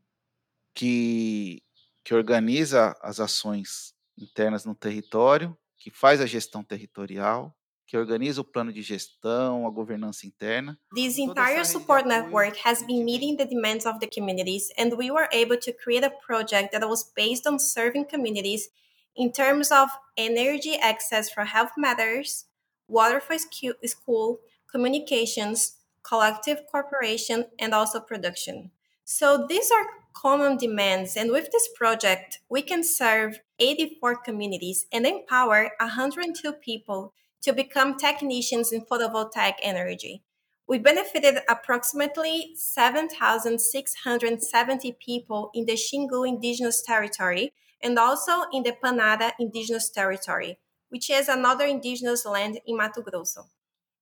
Que 0.74 1.62
que 2.04 2.14
organiza 2.14 2.94
as 3.02 3.20
ações 3.20 3.94
internas 4.18 4.64
no 4.64 4.74
território, 4.74 5.56
que 5.78 5.90
faz 5.90 6.20
a 6.20 6.26
gestão 6.26 6.64
territorial, 6.64 7.54
que 7.90 7.98
organiza 7.98 8.40
o 8.40 8.44
plano 8.44 8.72
de 8.72 8.82
gestão, 8.82 9.66
a 9.66 9.70
governança 9.70 10.24
interna. 10.24 10.78
This 10.94 11.18
entire 11.18 11.64
support 11.64 12.06
network 12.06 12.56
has 12.64 12.84
been 12.84 13.04
meeting 13.04 13.36
the 13.36 13.44
demands 13.44 13.84
of 13.84 13.98
the 13.98 14.06
communities, 14.06 14.68
and 14.78 14.94
we 14.96 15.10
were 15.10 15.28
able 15.32 15.56
to 15.56 15.72
create 15.72 16.06
a 16.06 16.10
project 16.24 16.70
that 16.70 16.86
was 16.86 17.02
based 17.16 17.48
on 17.48 17.58
serving 17.58 18.04
communities 18.04 18.68
in 19.16 19.32
terms 19.32 19.72
of 19.72 19.88
energy 20.16 20.78
access 20.78 21.28
for 21.32 21.44
health 21.44 21.72
matters, 21.76 22.44
water 22.86 23.18
for 23.18 23.36
school, 23.36 24.38
communications, 24.70 25.78
collective 26.04 26.62
cooperation, 26.70 27.46
and 27.58 27.74
also 27.74 27.98
production. 27.98 28.70
So 29.04 29.46
these 29.48 29.68
are 29.72 29.84
common 30.14 30.58
demands, 30.58 31.16
and 31.16 31.32
with 31.32 31.50
this 31.50 31.68
project, 31.74 32.38
we 32.48 32.62
can 32.62 32.84
serve 32.84 33.40
84 33.58 34.22
communities 34.22 34.86
and 34.92 35.04
empower 35.04 35.72
102 35.80 36.52
people 36.52 37.14
to 37.42 37.52
become 37.52 37.96
technicians 37.96 38.72
in 38.72 38.84
photovoltaic 38.84 39.54
energy. 39.62 40.22
We 40.66 40.78
benefited 40.78 41.38
approximately 41.48 42.52
7,670 42.54 44.96
people 45.04 45.50
in 45.52 45.66
the 45.66 45.72
Xingu 45.72 46.28
Indigenous 46.28 46.82
Territory 46.82 47.52
and 47.82 47.98
also 47.98 48.44
in 48.52 48.62
the 48.62 48.76
Panará 48.82 49.32
Indigenous 49.40 49.90
Territory, 49.90 50.58
which 50.90 51.10
is 51.10 51.28
another 51.28 51.64
indigenous 51.64 52.24
land 52.24 52.60
in 52.66 52.76
Mato 52.76 53.02
Grosso. 53.02 53.48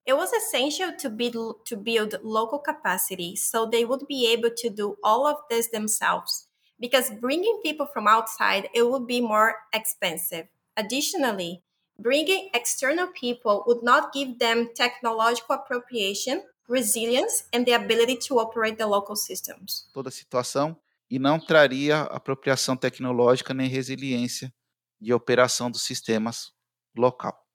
It 0.04 0.16
was 0.16 0.32
essential 0.32 0.92
to 0.98 1.10
build, 1.10 1.66
to 1.66 1.76
build 1.76 2.16
local 2.22 2.58
capacity 2.58 3.36
so 3.36 3.66
they 3.66 3.84
would 3.84 4.06
be 4.08 4.30
able 4.32 4.50
to 4.56 4.70
do 4.70 4.96
all 5.04 5.26
of 5.26 5.36
this 5.50 5.68
themselves 5.68 6.48
because 6.80 7.10
bringing 7.10 7.60
people 7.62 7.86
from 7.86 8.06
outside 8.06 8.68
it 8.74 8.88
would 8.88 9.06
be 9.06 9.20
more 9.20 9.56
expensive. 9.72 10.46
Additionally, 10.76 11.62
bringing 11.98 12.48
external 12.54 13.08
people 13.08 13.64
would 13.66 13.82
not 13.82 14.12
give 14.12 14.38
them 14.38 14.70
technological 14.74 15.54
appropriation, 15.56 16.42
resilience 16.68 17.44
and 17.52 17.66
the 17.66 17.72
ability 17.72 18.16
to 18.16 18.38
operate 18.38 18.78
the 18.78 18.86
local 18.86 19.16
systems. 19.16 19.88
Toda 19.92 20.08
a 20.08 20.12
situação 20.12 20.76
e 21.10 21.18
não 21.18 21.40
traria 21.40 22.02
apropriação 22.02 22.76
tecnológica 22.76 23.54
nem 23.54 23.68
resiliência 23.68 24.52
de 25.00 25.12
operação 25.12 25.70
dos 25.70 25.82
sistemas 25.82 26.52
local. 26.96 27.46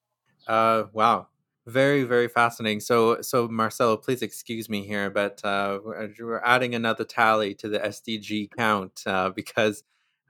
Uh, 0.47 0.89
wow. 0.93 1.27
Very, 1.65 2.03
very 2.03 2.27
fascinating. 2.27 2.82
So, 2.82 3.21
so 3.21 3.47
Marcelo, 3.47 3.97
please 3.97 4.21
excuse 4.21 4.69
me 4.69 4.86
here, 4.86 5.10
but 5.10 5.39
uh, 5.45 5.79
we're 5.84 6.41
adding 6.43 6.75
another 6.75 7.06
tally 7.06 7.56
to 7.56 7.69
the 7.69 7.79
SDG 7.79 8.49
count 8.51 9.03
uh, 9.06 9.29
because 9.29 9.84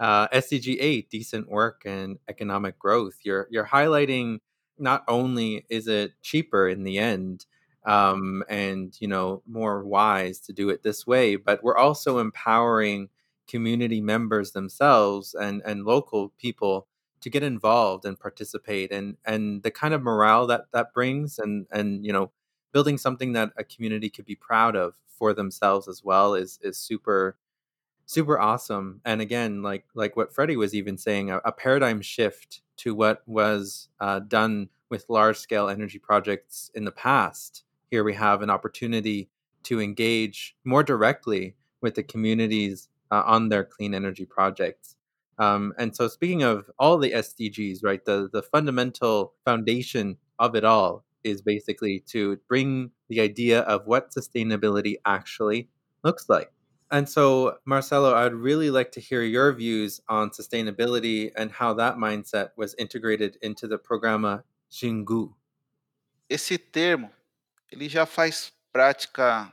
uh, 0.03 0.27
SDG 0.29 0.77
eight, 0.81 1.09
decent 1.09 1.49
work 1.49 1.83
and 1.85 2.19
economic 2.29 2.77
growth. 2.79 3.15
You're 3.23 3.47
you're 3.51 3.67
highlighting 3.67 4.39
not 4.77 5.03
only 5.07 5.65
is 5.69 5.87
it 5.87 6.13
cheaper 6.21 6.67
in 6.67 6.83
the 6.83 6.99
end, 6.99 7.45
um, 7.85 8.43
and 8.49 8.95
you 8.99 9.07
know 9.07 9.43
more 9.47 9.83
wise 9.85 10.39
to 10.41 10.53
do 10.53 10.69
it 10.69 10.83
this 10.83 11.07
way, 11.07 11.35
but 11.37 11.63
we're 11.63 11.77
also 11.77 12.19
empowering 12.19 13.09
community 13.47 14.01
members 14.01 14.51
themselves 14.51 15.33
and 15.35 15.61
and 15.65 15.85
local 15.85 16.33
people 16.37 16.87
to 17.21 17.29
get 17.29 17.43
involved 17.43 18.05
and 18.05 18.19
participate 18.19 18.91
and 18.91 19.17
and 19.25 19.63
the 19.63 19.71
kind 19.71 19.93
of 19.93 20.01
morale 20.03 20.47
that 20.47 20.65
that 20.73 20.93
brings 20.93 21.39
and 21.39 21.65
and 21.71 22.05
you 22.05 22.11
know 22.13 22.31
building 22.73 22.97
something 22.97 23.33
that 23.33 23.51
a 23.57 23.63
community 23.63 24.09
could 24.09 24.25
be 24.25 24.35
proud 24.35 24.75
of 24.75 24.95
for 25.07 25.33
themselves 25.33 25.87
as 25.87 26.03
well 26.03 26.33
is 26.35 26.59
is 26.63 26.77
super 26.77 27.37
super 28.05 28.39
awesome 28.39 28.99
and 29.05 29.21
again 29.21 29.61
like 29.61 29.85
like 29.95 30.15
what 30.15 30.33
freddie 30.33 30.57
was 30.57 30.75
even 30.75 30.97
saying 30.97 31.31
a, 31.31 31.37
a 31.45 31.51
paradigm 31.51 32.01
shift 32.01 32.61
to 32.75 32.93
what 32.93 33.21
was 33.27 33.89
uh, 33.99 34.19
done 34.19 34.67
with 34.89 35.05
large 35.09 35.37
scale 35.37 35.69
energy 35.69 35.99
projects 35.99 36.69
in 36.75 36.83
the 36.83 36.91
past 36.91 37.63
here 37.89 38.03
we 38.03 38.13
have 38.13 38.41
an 38.41 38.49
opportunity 38.49 39.29
to 39.63 39.79
engage 39.79 40.55
more 40.65 40.83
directly 40.83 41.55
with 41.81 41.95
the 41.95 42.03
communities 42.03 42.89
uh, 43.11 43.23
on 43.25 43.49
their 43.49 43.63
clean 43.63 43.93
energy 43.93 44.25
projects 44.25 44.95
um, 45.39 45.73
and 45.77 45.95
so, 45.95 46.07
speaking 46.07 46.43
of 46.43 46.69
all 46.77 46.97
the 46.97 47.11
SDGs, 47.11 47.83
right, 47.83 48.03
the 48.05 48.29
the 48.31 48.43
fundamental 48.43 49.33
foundation 49.45 50.17
of 50.39 50.55
it 50.55 50.63
all 50.63 51.03
is 51.23 51.41
basically 51.41 51.99
to 52.07 52.37
bring 52.47 52.91
the 53.09 53.21
idea 53.21 53.61
of 53.61 53.87
what 53.87 54.11
sustainability 54.11 54.95
actually 55.05 55.69
looks 56.03 56.29
like. 56.29 56.51
And 56.93 57.09
so, 57.09 57.57
Marcelo, 57.65 58.13
I'd 58.13 58.35
really 58.35 58.69
like 58.69 58.91
to 58.91 58.99
hear 58.99 59.23
your 59.23 59.51
views 59.51 59.99
on 60.07 60.29
sustainability 60.29 61.31
and 61.35 61.51
how 61.51 61.73
that 61.73 61.97
mindset 61.97 62.51
was 62.55 62.75
integrated 62.75 63.35
into 63.41 63.67
the 63.67 63.79
Programa 63.79 64.43
Xingu. 64.71 65.33
esse 66.29 66.57
termo 66.57 67.11
ele 67.71 67.89
já 67.89 68.05
faz 68.05 68.53
prática, 68.71 69.51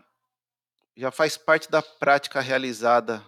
já 0.96 1.10
faz 1.10 1.36
parte 1.36 1.70
da 1.70 1.82
prática 1.82 2.40
realizada 2.40 3.24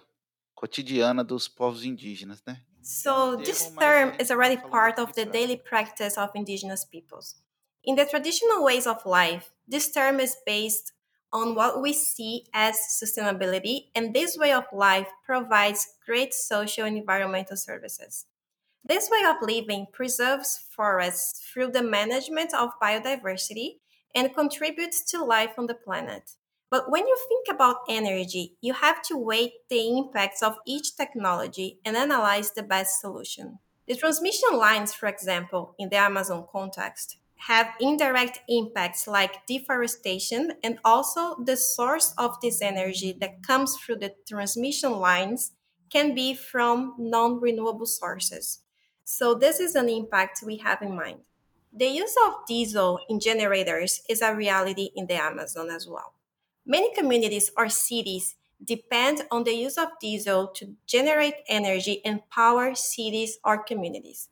cotidiana 0.55 1.25
dos 1.25 1.48
povos 1.48 1.85
indígenas, 1.85 2.42
né? 2.46 2.61
So 2.83 3.37
this 3.37 3.70
term 3.79 4.12
is 4.20 4.31
already 4.31 4.57
part 4.57 5.01
of 5.01 5.12
the 5.14 5.25
daily 5.25 5.57
practice 5.57 6.18
of 6.18 6.31
indigenous 6.35 6.85
peoples. 6.85 7.40
In 7.85 7.94
the 7.94 8.05
traditional 8.05 8.62
ways 8.62 8.87
of 8.87 9.07
life, 9.07 9.51
this 9.68 9.90
term 9.90 10.20
is 10.20 10.37
based 10.44 10.92
on 11.32 11.54
what 11.54 11.80
we 11.80 11.92
see 11.92 12.46
as 12.52 12.76
sustainability, 12.76 13.88
and 13.94 14.14
this 14.14 14.36
way 14.36 14.52
of 14.52 14.64
life 14.72 15.08
provides 15.24 15.94
great 16.04 16.34
social 16.34 16.84
and 16.84 16.96
environmental 16.96 17.56
services. 17.56 18.26
This 18.84 19.08
way 19.10 19.22
of 19.24 19.36
living 19.42 19.86
preserves 19.92 20.58
forests 20.58 21.40
through 21.40 21.72
the 21.72 21.82
management 21.82 22.52
of 22.54 22.78
biodiversity 22.80 23.78
and 24.14 24.34
contributes 24.34 25.02
to 25.10 25.24
life 25.24 25.52
on 25.58 25.66
the 25.66 25.74
planet. 25.74 26.32
But 26.70 26.90
when 26.90 27.06
you 27.06 27.16
think 27.28 27.46
about 27.50 27.84
energy, 27.88 28.56
you 28.60 28.72
have 28.74 29.02
to 29.02 29.16
weigh 29.16 29.54
the 29.68 29.88
impacts 29.96 30.42
of 30.42 30.58
each 30.66 30.96
technology 30.96 31.80
and 31.84 31.96
analyze 31.96 32.52
the 32.52 32.62
best 32.62 33.00
solution. 33.00 33.58
The 33.86 33.94
transmission 33.94 34.56
lines, 34.56 34.94
for 34.94 35.08
example, 35.08 35.74
in 35.78 35.88
the 35.88 35.96
Amazon 35.96 36.46
context, 36.50 37.18
have 37.48 37.74
indirect 37.81 38.40
impacts 38.48 39.09
like 39.09 39.44
deforestation 39.46 40.52
and 40.62 40.78
also 40.85 41.37
the 41.44 41.57
source 41.57 42.14
of 42.16 42.40
this 42.40 42.62
energy 42.62 43.16
that 43.20 43.42
comes 43.42 43.76
through 43.76 43.96
the 43.96 44.14
transmission 44.28 44.92
lines 44.92 45.52
can 45.90 46.14
be 46.14 46.35
from 46.35 46.94
non 46.98 47.40
renewable 47.40 47.87
sources. 47.87 48.61
So, 49.05 49.35
this 49.35 49.59
is 49.59 49.74
an 49.74 49.88
impact 49.88 50.42
we 50.46 50.59
have 50.59 50.83
in 50.83 50.94
mind. 50.94 51.18
The 51.72 51.87
use 51.87 52.14
of 52.26 52.46
diesel 52.46 53.00
in 53.09 53.18
generators 53.18 54.02
is 54.09 54.22
a 54.22 54.35
reality 54.35 54.90
in 54.94 55.07
the 55.07 55.14
Amazon 55.14 55.68
as 55.70 55.88
well. 55.88 56.14
Many 56.64 56.94
communities 56.94 57.50
or 57.57 57.68
cities 57.68 58.37
depend 58.64 59.22
on 59.31 59.42
the 59.44 59.55
use 59.55 59.76
of 59.76 59.88
diesel 60.00 60.48
to 60.48 60.76
generate 60.87 61.35
energy 61.48 62.00
and 62.05 62.20
power 62.31 62.74
cities 62.74 63.38
or 63.44 63.64
communities. 63.64 64.28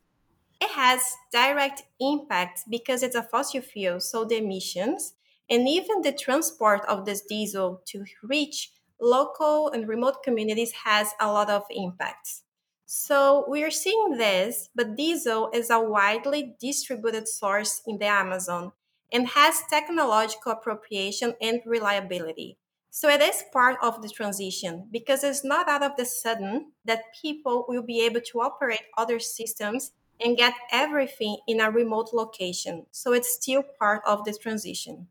It 0.61 0.69
has 0.71 1.17
direct 1.31 1.83
impacts 1.99 2.63
because 2.69 3.03
it's 3.03 3.15
a 3.15 3.23
fossil 3.23 3.61
fuel, 3.61 3.99
so 3.99 4.23
the 4.23 4.37
emissions 4.37 5.15
and 5.49 5.67
even 5.67 6.01
the 6.01 6.13
transport 6.13 6.85
of 6.85 7.05
this 7.05 7.21
diesel 7.21 7.81
to 7.87 8.05
reach 8.23 8.71
local 9.01 9.69
and 9.69 9.87
remote 9.87 10.23
communities 10.23 10.71
has 10.85 11.09
a 11.19 11.31
lot 11.31 11.49
of 11.49 11.63
impacts. 11.69 12.43
So 12.85 13.45
we 13.49 13.63
are 13.63 13.71
seeing 13.71 14.17
this, 14.17 14.69
but 14.75 14.95
diesel 14.95 15.49
is 15.53 15.69
a 15.69 15.81
widely 15.81 16.55
distributed 16.59 17.27
source 17.27 17.81
in 17.87 17.97
the 17.97 18.05
Amazon 18.05 18.71
and 19.11 19.27
has 19.29 19.63
technological 19.69 20.53
appropriation 20.53 21.33
and 21.41 21.61
reliability. 21.65 22.57
So 22.89 23.09
it 23.09 23.21
is 23.21 23.43
part 23.51 23.77
of 23.81 24.01
the 24.01 24.09
transition 24.09 24.87
because 24.91 25.23
it's 25.23 25.43
not 25.43 25.67
out 25.67 25.83
of 25.83 25.95
the 25.97 26.05
sudden 26.05 26.73
that 26.85 27.05
people 27.21 27.65
will 27.67 27.83
be 27.83 28.01
able 28.05 28.21
to 28.21 28.41
operate 28.41 28.83
other 28.97 29.19
systems 29.19 29.91
and 30.23 30.37
get 30.37 30.53
everything 30.71 31.37
in 31.47 31.59
a 31.61 31.71
remote 31.71 32.09
location. 32.13 32.85
So 32.91 33.13
it's 33.13 33.33
still 33.33 33.63
part 33.79 34.01
of 34.05 34.25
the 34.25 34.33
transition. 34.33 35.07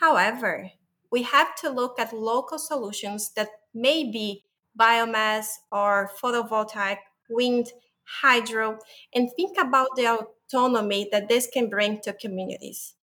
However, 0.00 0.72
we 1.10 1.22
have 1.24 1.54
to 1.56 1.70
look 1.70 1.98
at 1.98 2.12
local 2.12 2.58
solutions 2.58 3.30
that 3.34 3.50
may 3.74 4.04
be 4.04 4.44
biomass 4.78 5.46
or 5.72 6.10
photovoltaic, 6.22 6.98
wind, 7.28 7.68
hydro, 8.22 8.78
and 9.14 9.30
think 9.36 9.58
about 9.58 9.96
the 9.96 10.06
autonomy 10.06 11.08
that 11.12 11.28
this 11.28 11.48
can 11.52 11.68
bring 11.68 12.00
to 12.02 12.12
communities. 12.12 12.94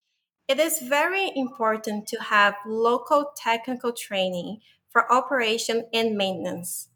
It 0.48 0.58
is 0.58 0.80
very 0.80 1.30
important 1.36 2.08
to 2.08 2.22
have 2.22 2.54
local 2.66 3.32
technical 3.36 3.92
training 3.92 4.60
for 4.90 5.12
operation 5.12 5.86
and 5.92 6.16
maintenance. 6.16 6.88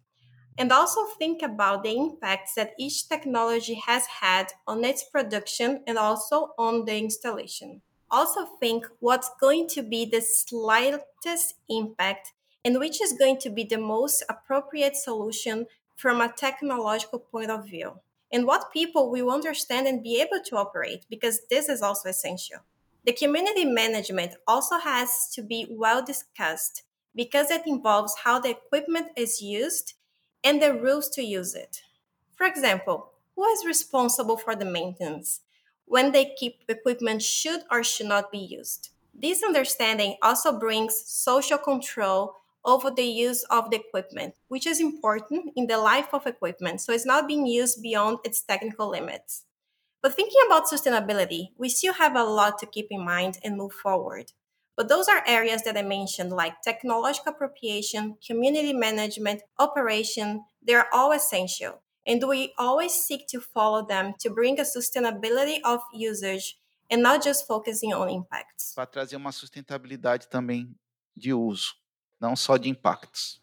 And 0.61 0.73
also 0.73 1.07
think 1.07 1.41
about 1.41 1.85
the 1.85 1.97
impacts 1.97 2.55
that 2.57 2.75
each 2.79 3.09
technology 3.09 3.81
has 3.87 4.05
had 4.05 4.53
on 4.67 4.85
its 4.85 5.03
production 5.03 5.83
and 5.87 5.97
also 5.97 6.51
on 6.59 6.85
the 6.85 6.99
installation. 6.99 7.81
Also, 8.11 8.45
think 8.45 8.87
what's 8.99 9.31
going 9.41 9.69
to 9.69 9.83
be 9.83 10.05
the 10.05 10.21
slightest 10.21 11.55
impact 11.71 12.35
and 12.63 12.79
which 12.79 13.01
is 13.01 13.15
going 13.15 13.39
to 13.39 13.49
be 13.49 13.65
the 13.65 13.79
most 13.79 14.23
appropriate 14.29 14.97
solution 14.97 15.65
from 15.97 16.21
a 16.21 16.31
technological 16.31 17.21
point 17.21 17.51
of 17.51 17.65
view. 17.65 17.99
And 18.31 18.47
what 18.47 18.71
people 18.71 19.11
will 19.11 19.31
understand 19.31 19.87
and 19.87 20.03
be 20.03 20.21
able 20.21 20.45
to 20.45 20.57
operate, 20.57 21.07
because 21.09 21.41
this 21.49 21.71
is 21.71 21.81
also 21.81 22.11
essential. 22.11 22.59
The 23.07 23.15
community 23.15 23.65
management 23.65 24.35
also 24.47 24.77
has 24.77 25.31
to 25.33 25.41
be 25.41 25.67
well 25.71 26.05
discussed 26.05 26.83
because 27.15 27.51
it 27.51 27.63
involves 27.67 28.15
how 28.25 28.41
the 28.41 28.51
equipment 28.51 29.07
is 29.17 29.41
used 29.41 29.95
and 30.45 30.63
the 30.63 30.75
rules 30.75 31.09
to 31.11 31.23
use 31.23 31.55
it. 31.55 31.83
For 32.37 32.47
example, 32.47 33.13
who 33.37 33.45
is 33.47 33.65
responsible 33.67 34.37
for 34.37 34.55
the 34.57 34.65
maintenance? 34.65 35.41
When 35.87 36.13
they 36.13 36.35
keep 36.39 36.61
equipment 36.69 37.23
should 37.23 37.63
or 37.71 37.83
should 37.83 38.07
not 38.07 38.31
be 38.31 38.39
used. 38.39 38.91
This 39.15 39.43
understanding 39.43 40.17
also 40.23 40.59
brings 40.59 40.97
social 41.11 41.59
control 41.59 42.37
over 42.65 42.91
the 42.91 43.05
use 43.05 43.43
of 43.45 43.71
the 43.71 43.77
equipment, 43.77 44.35
which 44.49 44.67
is 44.67 44.81
important 44.81 45.53
in 45.57 45.67
the 45.67 45.79
life 45.79 46.09
of 46.13 46.27
equipment, 46.27 46.81
so 46.81 46.93
it's 46.93 47.07
not 47.07 47.27
being 47.27 47.47
used 47.47 47.83
beyond 47.83 48.19
its 48.25 48.43
technical 48.43 48.89
limits. 48.89 49.45
But 50.03 50.15
thinking 50.15 50.41
about 50.47 50.67
sustainability, 50.67 51.53
we 51.59 51.69
still 51.71 51.95
have 51.95 52.17
a 52.17 52.25
lot 52.25 52.59
to 52.59 52.67
keep 52.67 52.89
in 52.91 53.05
mind 53.05 53.39
and 53.45 53.57
move 53.57 53.73
forward. 53.73 54.33
But 54.81 54.89
those 54.89 55.09
are 55.09 55.23
areas 55.27 55.61
that 55.65 55.77
I 55.77 55.83
mentioned, 55.83 56.33
like 56.33 56.63
technological 56.65 57.35
appropriation, 57.35 58.17
community 58.27 58.73
management, 58.73 59.43
operation, 59.59 60.43
they're 60.63 60.87
all 60.91 61.13
essential. 61.13 61.83
And 62.07 62.25
we 62.27 62.55
always 62.57 62.95
seek 62.95 63.27
to 63.29 63.41
follow 63.43 63.85
them 63.87 64.15
to 64.21 64.31
bring 64.31 64.59
a 64.59 64.63
sustainability 64.63 65.59
of 65.67 65.81
usage 65.93 66.57
and 66.91 67.03
not 67.03 67.23
just 67.23 67.47
focusing 67.47 67.93
on 67.93 68.09
impacts. 68.09 68.73
Para 68.75 68.87
trazer 68.87 69.17
uma 69.17 69.33
sustentabilidade 69.33 70.31
também 70.31 70.75
de 71.15 71.35
uso, 71.35 71.75
não 72.19 72.35
só 72.35 72.57
de 72.57 72.71
impactos. 72.71 73.39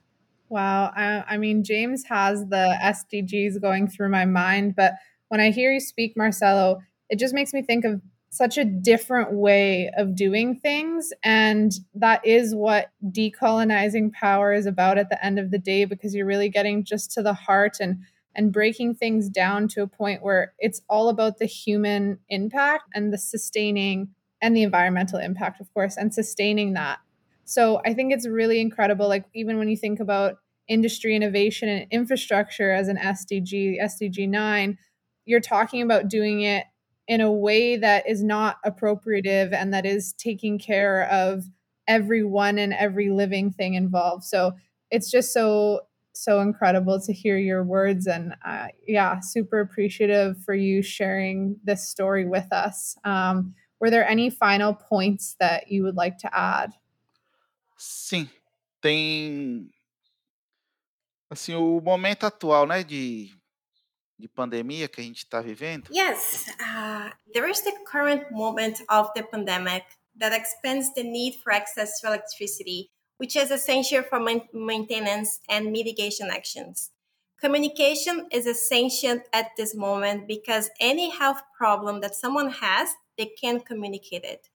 Wow. 0.50 0.89
I, 0.95 1.36
I 1.36 1.38
mean, 1.38 1.63
James 1.63 2.04
has 2.10 2.43
the 2.50 2.80
SDGs 2.82 3.62
going 3.62 3.88
through 3.88 4.10
my 4.10 4.26
mind, 4.26 4.73
but 4.76 4.93
when 5.28 5.39
I 5.39 5.52
hear 5.52 5.71
you 5.71 5.82
speak, 5.82 6.17
Marcelo, 6.17 6.80
it 7.12 7.19
just 7.19 7.36
makes 7.36 7.54
me 7.54 7.62
think 7.62 7.86
of 7.86 8.02
such 8.30 8.58
a 8.58 8.66
different 8.66 9.34
way 9.34 9.90
of 9.98 10.16
doing 10.16 10.60
things. 10.60 11.12
And 11.24 11.72
that 11.96 12.26
is 12.26 12.54
what 12.54 12.92
decolonizing 13.04 14.12
power 14.12 14.54
is 14.54 14.66
about 14.66 14.98
at 14.98 15.10
the 15.10 15.24
end 15.26 15.40
of 15.40 15.52
the 15.52 15.58
day, 15.58 15.86
because 15.86 16.13
you're 16.13 16.26
really 16.26 16.50
getting 16.50 16.84
just 16.84 17.12
to 17.13 17.24
the 17.24 17.34
heart 17.34 17.78
and 17.80 18.00
and 18.38 18.54
breaking 18.54 18.94
things 18.94 19.30
down 19.30 19.68
to 19.68 19.82
a 19.82 19.88
point 19.88 20.22
where 20.22 20.54
it's 20.60 20.82
all 20.88 21.10
about 21.10 21.40
the 21.40 21.46
human 21.46 22.20
impact 22.30 22.84
and 22.94 23.12
the 23.12 23.18
sustaining 23.18 24.10
and 24.42 24.56
the 24.56 24.62
environmental 24.62 25.18
impact, 25.18 25.60
of 25.60 25.74
course, 25.74 25.98
and 25.98 26.13
sustaining 26.13 26.74
that. 26.74 27.00
So 27.46 27.82
I 27.84 27.96
think 27.96 28.13
it's 28.13 28.28
really 28.28 28.62
incredible. 28.62 29.08
Like, 29.08 29.26
even 29.34 29.58
when 29.58 29.68
you 29.68 29.76
think 29.76 30.00
about 30.00 30.36
industry 30.68 31.16
innovation 31.16 31.68
and 31.68 31.88
infrastructure 31.90 32.72
as 32.72 32.88
an 32.88 32.98
SDG, 32.98 33.82
SDG 33.82 34.30
9, 34.30 34.78
you're 35.26 35.40
talking 35.40 35.82
about 35.82 36.08
doing 36.08 36.42
it 36.42 36.66
in 37.08 37.22
a 37.22 37.32
way 37.32 37.78
that 37.78 38.08
is 38.08 38.24
not 38.24 38.58
appropriative 38.65 39.54
and 39.54 39.74
that 39.74 39.86
is 39.86 40.13
taking 40.13 40.60
care 40.60 41.08
of 41.10 41.46
everyone 41.88 42.58
and 42.60 42.74
every 42.74 43.10
living 43.10 43.52
thing 43.52 43.76
involved. 43.76 44.24
So 44.24 44.54
it's 44.91 45.10
just 45.10 45.34
so 45.34 45.82
so 46.13 46.39
incredible 46.39 47.00
to 47.00 47.13
hear 47.13 47.38
your 47.38 47.63
words 47.63 48.08
and 48.08 48.34
uh, 48.46 48.67
yeah 48.88 49.20
super 49.20 49.60
appreciative 49.60 50.36
for 50.43 50.56
you 50.56 50.82
sharing 50.82 51.56
this 51.63 51.88
story 51.88 52.26
with 52.26 52.52
us 52.52 52.98
um, 53.04 53.54
were 53.80 53.91
there 53.91 54.08
any 54.08 54.30
final 54.30 54.74
points 54.74 55.36
that 55.39 55.72
you 55.72 55.84
would 55.84 55.96
like 55.96 56.17
to 56.17 56.28
add 56.36 56.74
sim 57.78 58.28
tem 58.82 59.70
assim 61.30 61.54
o 61.54 61.80
momento 61.80 62.26
atual 62.26 62.65
né 62.65 62.84
de 62.84 63.37
de 64.18 64.28
pandemia 64.28 64.88
que 64.88 65.02
a 65.02 65.04
gente 65.04 65.24
está 65.24 65.42
vivendo? 65.42 65.90
Yes, 65.92 66.46
uh, 66.60 67.12
there 67.34 67.50
is 67.50 67.62
the 67.62 67.74
current 67.86 68.32
moment 68.32 68.82
of 68.90 69.12
the 69.16 69.24
pandemic 69.24 69.84
that 70.16 70.34
expands 70.34 70.94
the 70.96 71.04
need 71.04 71.36
for 71.44 71.54
access 71.54 72.00
to 72.00 72.08
electricity, 72.08 72.90
which 73.18 73.36
is 73.36 73.52
essential 73.52 74.04
for 74.04 74.20
maintenance 74.20 75.40
and 75.50 75.72
mitigation 75.72 76.30
actions. 76.30 76.92
Communication 77.40 78.28
is 78.32 78.48
essential 78.48 79.20
at 79.32 79.52
this 79.58 79.76
moment 79.76 80.28
because 80.28 80.72
any 80.80 81.12
health 81.12 81.42
problem 81.56 82.02
that 82.02 82.16
someone 82.16 82.50
has, 82.50 82.90
they 83.16 83.32
can 83.40 83.60
communicate 83.60 84.24
it. 84.24 84.50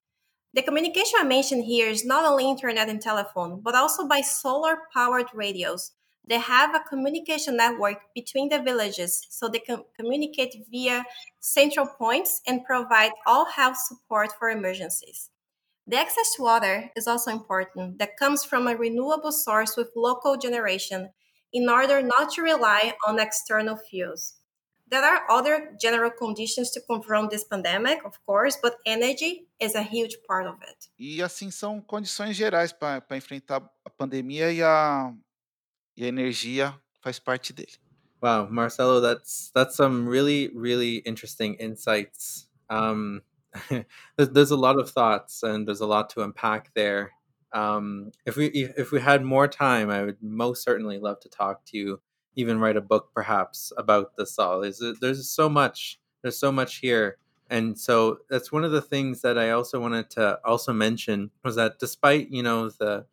The 0.54 0.62
communication 0.62 1.20
I 1.20 1.24
mentioned 1.24 1.64
here 1.64 1.88
is 1.88 2.04
not 2.04 2.24
only 2.24 2.50
internet 2.50 2.88
and 2.88 3.00
telephone, 3.00 3.60
but 3.62 3.76
also 3.76 4.06
by 4.06 4.20
solar 4.20 4.78
powered 4.92 5.28
radios, 5.32 5.92
they 6.28 6.38
have 6.38 6.74
a 6.74 6.80
communication 6.88 7.56
network 7.56 7.98
between 8.14 8.48
the 8.48 8.62
villages 8.62 9.26
so 9.28 9.48
they 9.48 9.58
can 9.58 9.82
communicate 9.98 10.54
via 10.70 11.04
central 11.40 11.86
points 11.86 12.40
and 12.46 12.64
provide 12.64 13.12
all 13.26 13.46
health 13.46 13.76
support 13.76 14.30
for 14.38 14.50
emergencies. 14.50 15.30
The 15.86 15.98
access 15.98 16.34
to 16.36 16.42
water 16.42 16.90
is 16.96 17.08
also 17.08 17.32
important 17.32 17.98
that 17.98 18.16
comes 18.16 18.44
from 18.44 18.68
a 18.68 18.76
renewable 18.76 19.32
source 19.32 19.76
with 19.76 19.90
local 19.96 20.36
generation 20.36 21.10
in 21.52 21.68
order 21.68 22.00
not 22.02 22.30
to 22.32 22.42
rely 22.42 22.94
on 23.06 23.18
external 23.18 23.76
fuels. 23.76 24.34
There 24.86 25.02
are 25.02 25.28
other 25.30 25.74
general 25.80 26.10
conditions 26.10 26.70
to 26.72 26.80
confront 26.82 27.30
this 27.30 27.44
pandemic, 27.44 28.04
of 28.04 28.14
course, 28.26 28.58
but 28.62 28.76
energy 28.86 29.48
is 29.58 29.74
a 29.74 29.82
huge 29.82 30.18
part 30.28 30.46
of 30.46 30.56
it. 30.62 30.88
E 30.98 31.22
assim 31.22 31.50
são 31.50 31.80
condições 31.80 32.36
gerais 32.36 32.72
para 32.72 33.16
enfrentar 33.16 33.62
a 33.84 33.90
pandemia 33.90 34.52
e 34.52 34.62
a, 34.62 35.12
e 35.96 36.04
a 36.04 36.08
energia 36.08 36.74
faz 37.02 37.18
parte 37.18 37.52
dele. 37.52 37.78
Wow, 38.22 38.46
Marcelo, 38.48 39.00
that's 39.00 39.50
that's 39.54 39.76
some 39.76 40.08
really 40.08 40.48
really 40.54 40.96
interesting 40.98 41.54
insights. 41.54 42.46
Um, 42.70 43.22
there's 44.16 44.50
a 44.50 44.56
lot 44.56 44.78
of 44.78 44.90
thoughts 44.90 45.42
and 45.42 45.66
there's 45.66 45.80
a 45.80 45.86
lot 45.86 46.10
to 46.10 46.22
unpack 46.22 46.72
there. 46.74 47.12
Um, 47.52 48.12
if 48.24 48.36
we 48.36 48.46
if 48.46 48.92
we 48.92 49.00
had 49.00 49.24
more 49.24 49.48
time, 49.48 49.90
I 49.90 50.02
would 50.02 50.22
most 50.22 50.62
certainly 50.62 50.98
love 50.98 51.20
to 51.20 51.28
talk 51.28 51.64
to 51.66 51.76
you. 51.76 52.00
Even 52.34 52.60
write 52.60 52.78
a 52.78 52.80
book, 52.80 53.10
perhaps, 53.14 53.72
about 53.76 54.16
the 54.16 54.26
all. 54.38 54.62
Is 54.62 54.82
there's 55.00 55.28
so 55.28 55.48
much. 55.48 55.98
There's 56.22 56.38
so 56.38 56.50
much 56.50 56.76
here, 56.76 57.18
and 57.50 57.78
so 57.78 58.18
that's 58.30 58.50
one 58.50 58.64
of 58.64 58.70
the 58.72 58.80
things 58.80 59.20
that 59.20 59.36
I 59.36 59.50
also 59.50 59.80
wanted 59.80 60.08
to 60.10 60.38
also 60.44 60.72
mention 60.72 61.30
was 61.44 61.56
that 61.56 61.78
despite 61.78 62.30
you 62.30 62.42
know 62.42 62.70
the 62.70 63.04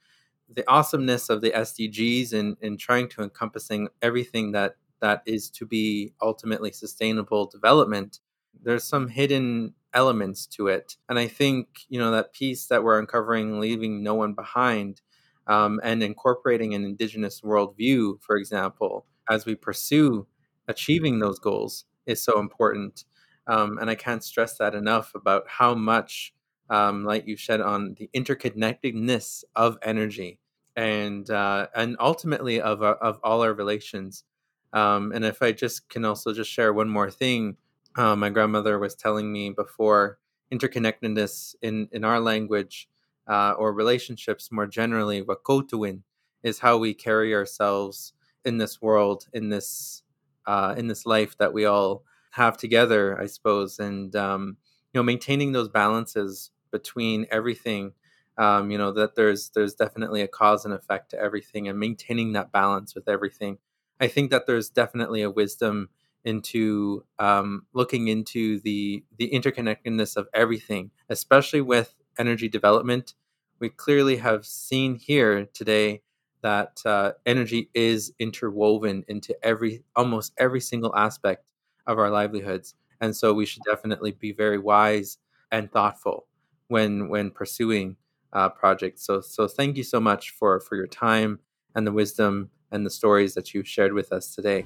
the 0.53 0.67
awesomeness 0.69 1.29
of 1.29 1.41
the 1.41 1.51
SDGs 1.51 2.33
and 2.33 2.57
in, 2.61 2.73
in 2.73 2.77
trying 2.77 3.07
to 3.09 3.21
encompassing 3.21 3.89
everything 4.01 4.51
that 4.53 4.75
that 5.01 5.21
is 5.25 5.49
to 5.49 5.65
be 5.65 6.13
ultimately 6.21 6.71
sustainable 6.71 7.45
development, 7.47 8.19
there's 8.61 8.83
some 8.83 9.07
hidden 9.07 9.73
elements 9.93 10.45
to 10.45 10.67
it. 10.67 10.97
And 11.07 11.17
I 11.17 11.27
think, 11.27 11.85
you 11.87 11.99
know, 11.99 12.11
that 12.11 12.33
piece 12.33 12.67
that 12.67 12.83
we're 12.83 12.99
uncovering, 12.99 13.59
leaving 13.59 14.03
no 14.03 14.13
one 14.15 14.33
behind, 14.33 15.01
um, 15.47 15.79
and 15.83 16.03
incorporating 16.03 16.73
an 16.73 16.83
indigenous 16.83 17.41
worldview, 17.41 18.21
for 18.21 18.35
example, 18.37 19.05
as 19.29 19.45
we 19.45 19.55
pursue 19.55 20.27
achieving 20.67 21.19
those 21.19 21.39
goals 21.39 21.85
is 22.05 22.21
so 22.21 22.39
important. 22.39 23.05
Um, 23.47 23.79
and 23.79 23.89
I 23.89 23.95
can't 23.95 24.23
stress 24.23 24.57
that 24.57 24.75
enough 24.75 25.13
about 25.15 25.45
how 25.47 25.73
much 25.73 26.33
um, 26.69 27.03
light 27.03 27.27
you 27.27 27.35
shed 27.35 27.61
on 27.61 27.95
the 27.97 28.09
interconnectedness 28.15 29.43
of 29.55 29.77
energy 29.81 30.39
and 30.75 31.29
uh, 31.29 31.67
and 31.75 31.97
ultimately 31.99 32.61
of 32.61 32.81
uh, 32.81 32.95
of 33.01 33.19
all 33.23 33.41
our 33.41 33.53
relations. 33.53 34.23
Um, 34.71 35.11
and 35.13 35.25
if 35.25 35.41
I 35.41 35.51
just 35.51 35.89
can 35.89 36.05
also 36.05 36.31
just 36.33 36.51
share 36.51 36.73
one 36.73 36.89
more 36.89 37.09
thing, 37.09 37.57
uh, 37.95 38.15
my 38.15 38.29
grandmother 38.29 38.77
was 38.77 38.95
telling 38.95 39.31
me 39.31 39.49
before 39.49 40.19
interconnectedness 40.51 41.55
in, 41.61 41.87
in 41.91 42.03
our 42.03 42.19
language 42.19 42.87
uh, 43.27 43.53
or 43.57 43.73
relationships 43.73 44.51
more 44.51 44.67
generally, 44.67 45.23
wahkohtowin, 45.23 46.01
is 46.43 46.59
how 46.59 46.77
we 46.77 46.93
carry 46.93 47.33
ourselves 47.33 48.13
in 48.45 48.57
this 48.57 48.81
world, 48.81 49.27
in 49.33 49.49
this 49.49 50.03
uh, 50.47 50.73
in 50.77 50.87
this 50.87 51.05
life 51.05 51.37
that 51.37 51.53
we 51.53 51.65
all 51.65 52.03
have 52.31 52.57
together, 52.57 53.19
I 53.19 53.25
suppose, 53.25 53.79
and 53.79 54.15
um, 54.15 54.57
you 54.93 54.99
know, 54.99 55.03
maintaining 55.03 55.51
those 55.51 55.69
balances 55.69 56.51
between 56.71 57.25
everything. 57.31 57.93
Um, 58.37 58.71
you 58.71 58.77
know 58.77 58.91
that 58.93 59.15
there's 59.15 59.49
there's 59.49 59.73
definitely 59.75 60.21
a 60.21 60.27
cause 60.27 60.65
and 60.65 60.73
effect 60.73 61.11
to 61.11 61.19
everything, 61.19 61.67
and 61.67 61.79
maintaining 61.79 62.33
that 62.33 62.51
balance 62.51 62.95
with 62.95 63.07
everything. 63.09 63.57
I 63.99 64.07
think 64.07 64.31
that 64.31 64.47
there's 64.47 64.69
definitely 64.69 65.21
a 65.21 65.29
wisdom 65.29 65.89
into 66.23 67.03
um, 67.19 67.65
looking 67.73 68.07
into 68.07 68.59
the 68.61 69.03
the 69.17 69.29
interconnectedness 69.31 70.15
of 70.17 70.27
everything, 70.33 70.91
especially 71.09 71.61
with 71.61 71.95
energy 72.17 72.47
development. 72.47 73.13
We 73.59 73.69
clearly 73.69 74.17
have 74.17 74.45
seen 74.45 74.95
here 74.95 75.45
today 75.53 76.01
that 76.41 76.81
uh, 76.85 77.13
energy 77.25 77.69
is 77.73 78.13
interwoven 78.19 79.03
into 79.09 79.35
every 79.45 79.83
almost 79.95 80.33
every 80.37 80.61
single 80.61 80.95
aspect 80.95 81.43
of 81.87 81.99
our 81.99 82.09
livelihoods, 82.09 82.75
and 83.01 83.15
so 83.15 83.33
we 83.33 83.45
should 83.45 83.63
definitely 83.63 84.11
be 84.11 84.31
very 84.31 84.57
wise 84.57 85.17
and 85.51 85.69
thoughtful 85.71 86.27
when 86.69 87.09
when 87.09 87.31
pursuing 87.31 87.97
uh, 88.31 88.47
projects. 88.47 89.05
So 89.05 89.19
so 89.19 89.47
thank 89.47 89.75
you 89.75 89.83
so 89.83 89.99
much 89.99 90.31
for 90.31 90.59
for 90.61 90.75
your 90.75 90.87
time 90.87 91.39
and 91.75 91.85
the 91.85 91.91
wisdom 91.91 92.51
and 92.71 92.85
the 92.85 92.89
stories 92.89 93.33
that 93.33 93.53
you've 93.53 93.67
shared 93.67 93.93
with 93.93 94.13
us 94.13 94.33
today. 94.33 94.63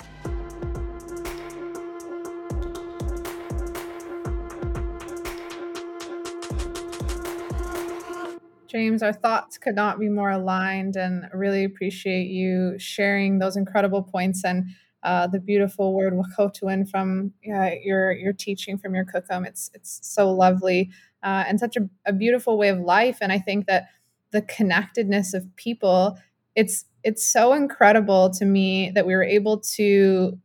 James, 8.68 9.04
our 9.04 9.14
thoughts 9.14 9.60
could 9.60 9.76
not 9.76 10.00
be 10.00 10.10
more 10.10 10.32
aligned, 10.32 10.96
and 10.96 11.30
really 11.32 11.64
appreciate 11.64 12.28
you 12.28 12.74
sharing 12.80 13.38
those 13.38 13.56
incredible 13.56 14.02
points 14.02 14.44
and 14.44 14.66
uh, 15.04 15.28
the 15.28 15.40
beautiful 15.40 15.94
word 15.94 16.14
wahkohtowin 16.14 16.90
from 16.90 17.34
uh, 17.54 17.72
your 17.84 18.12
your 18.12 18.34
teaching 18.34 18.78
from 18.78 18.96
your 18.96 19.06
kukum. 19.06 19.46
It's 19.46 19.70
it's 19.74 20.00
so 20.02 20.32
lovely 20.32 20.90
uh, 21.24 21.44
and 21.48 21.60
such 21.60 21.76
a, 21.78 21.90
a 22.06 22.14
beautiful 22.14 22.58
way 22.58 22.70
of 22.70 22.80
life. 22.80 23.18
And 23.22 23.32
I 23.32 23.40
think 23.40 23.68
that 23.68 23.88
the 24.32 24.42
connectedness 24.42 25.34
of 25.34 25.56
people, 25.56 26.18
it's 26.56 26.86
it's 27.04 27.26
so 27.26 27.54
incredible 27.54 28.30
to 28.32 28.46
me 28.46 28.92
that 28.96 29.06
we 29.06 29.14
were 29.14 29.24
able 29.24 29.60
to 29.76 30.40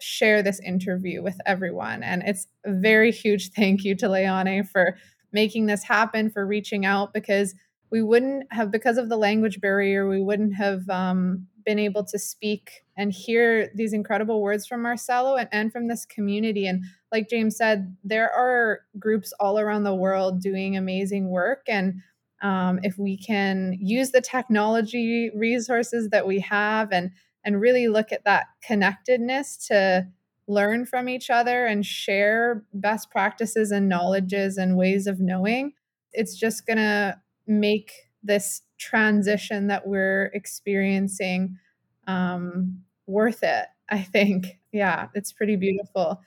share 0.00 0.42
this 0.42 0.60
interview 0.60 1.22
with 1.22 1.38
everyone. 1.46 2.02
And 2.02 2.22
it's 2.24 2.46
a 2.64 2.72
very 2.72 3.12
huge 3.12 3.52
thank 3.52 3.84
you 3.84 3.94
to 3.96 4.08
Leone 4.08 4.64
for 4.64 4.96
making 5.32 5.66
this 5.66 5.84
happen, 5.84 6.28
for 6.28 6.44
reaching 6.44 6.84
out 6.84 7.14
because 7.14 7.54
we 7.90 8.02
wouldn't 8.02 8.52
have 8.52 8.70
because 8.70 8.96
of 8.96 9.08
the 9.08 9.16
language 9.16 9.60
barrier 9.60 10.08
we 10.08 10.20
wouldn't 10.20 10.54
have 10.54 10.88
um, 10.88 11.46
been 11.64 11.78
able 11.78 12.04
to 12.04 12.18
speak 12.18 12.84
and 12.96 13.12
hear 13.12 13.70
these 13.74 13.92
incredible 13.92 14.42
words 14.42 14.66
from 14.66 14.82
marcelo 14.82 15.36
and, 15.36 15.48
and 15.52 15.72
from 15.72 15.88
this 15.88 16.04
community. 16.04 16.66
And 16.66 16.84
like 17.10 17.28
james 17.28 17.56
said 17.56 17.96
there 18.04 18.30
are 18.30 18.80
groups 18.98 19.32
all 19.40 19.58
around 19.58 19.84
the 19.84 19.94
world 19.94 20.40
doing 20.40 20.76
amazing 20.76 21.28
work. 21.28 21.64
And 21.68 21.94
um, 22.42 22.80
if 22.82 22.98
we 22.98 23.16
can 23.16 23.76
use 23.80 24.10
the 24.10 24.20
technology 24.20 25.30
resources 25.34 26.08
that 26.10 26.26
we 26.26 26.40
have 26.40 26.92
and 26.92 27.10
and 27.44 27.60
really 27.60 27.88
look 27.88 28.12
at 28.12 28.24
that 28.24 28.46
connectedness 28.64 29.56
to 29.68 30.06
learn 30.46 30.86
from 30.86 31.08
each 31.08 31.30
other 31.30 31.66
and 31.66 31.84
share 31.84 32.64
best 32.72 33.10
practices 33.10 33.70
and 33.70 33.88
knowledges 33.88 34.56
and 34.56 34.76
ways 34.76 35.06
of 35.06 35.20
knowing 35.20 35.72
it's 36.12 36.36
just 36.36 36.66
to 36.78 37.18
make 37.46 37.92
this 38.22 38.62
transition 38.78 39.66
that 39.68 39.86
we're 39.86 40.26
experiencing 40.34 41.58
um, 42.06 42.82
worth 43.06 43.42
it. 43.42 43.66
I 43.88 44.02
think, 44.02 44.58
yeah, 44.72 45.08
it's 45.14 45.32
pretty 45.32 45.56
beautiful. 45.56 46.20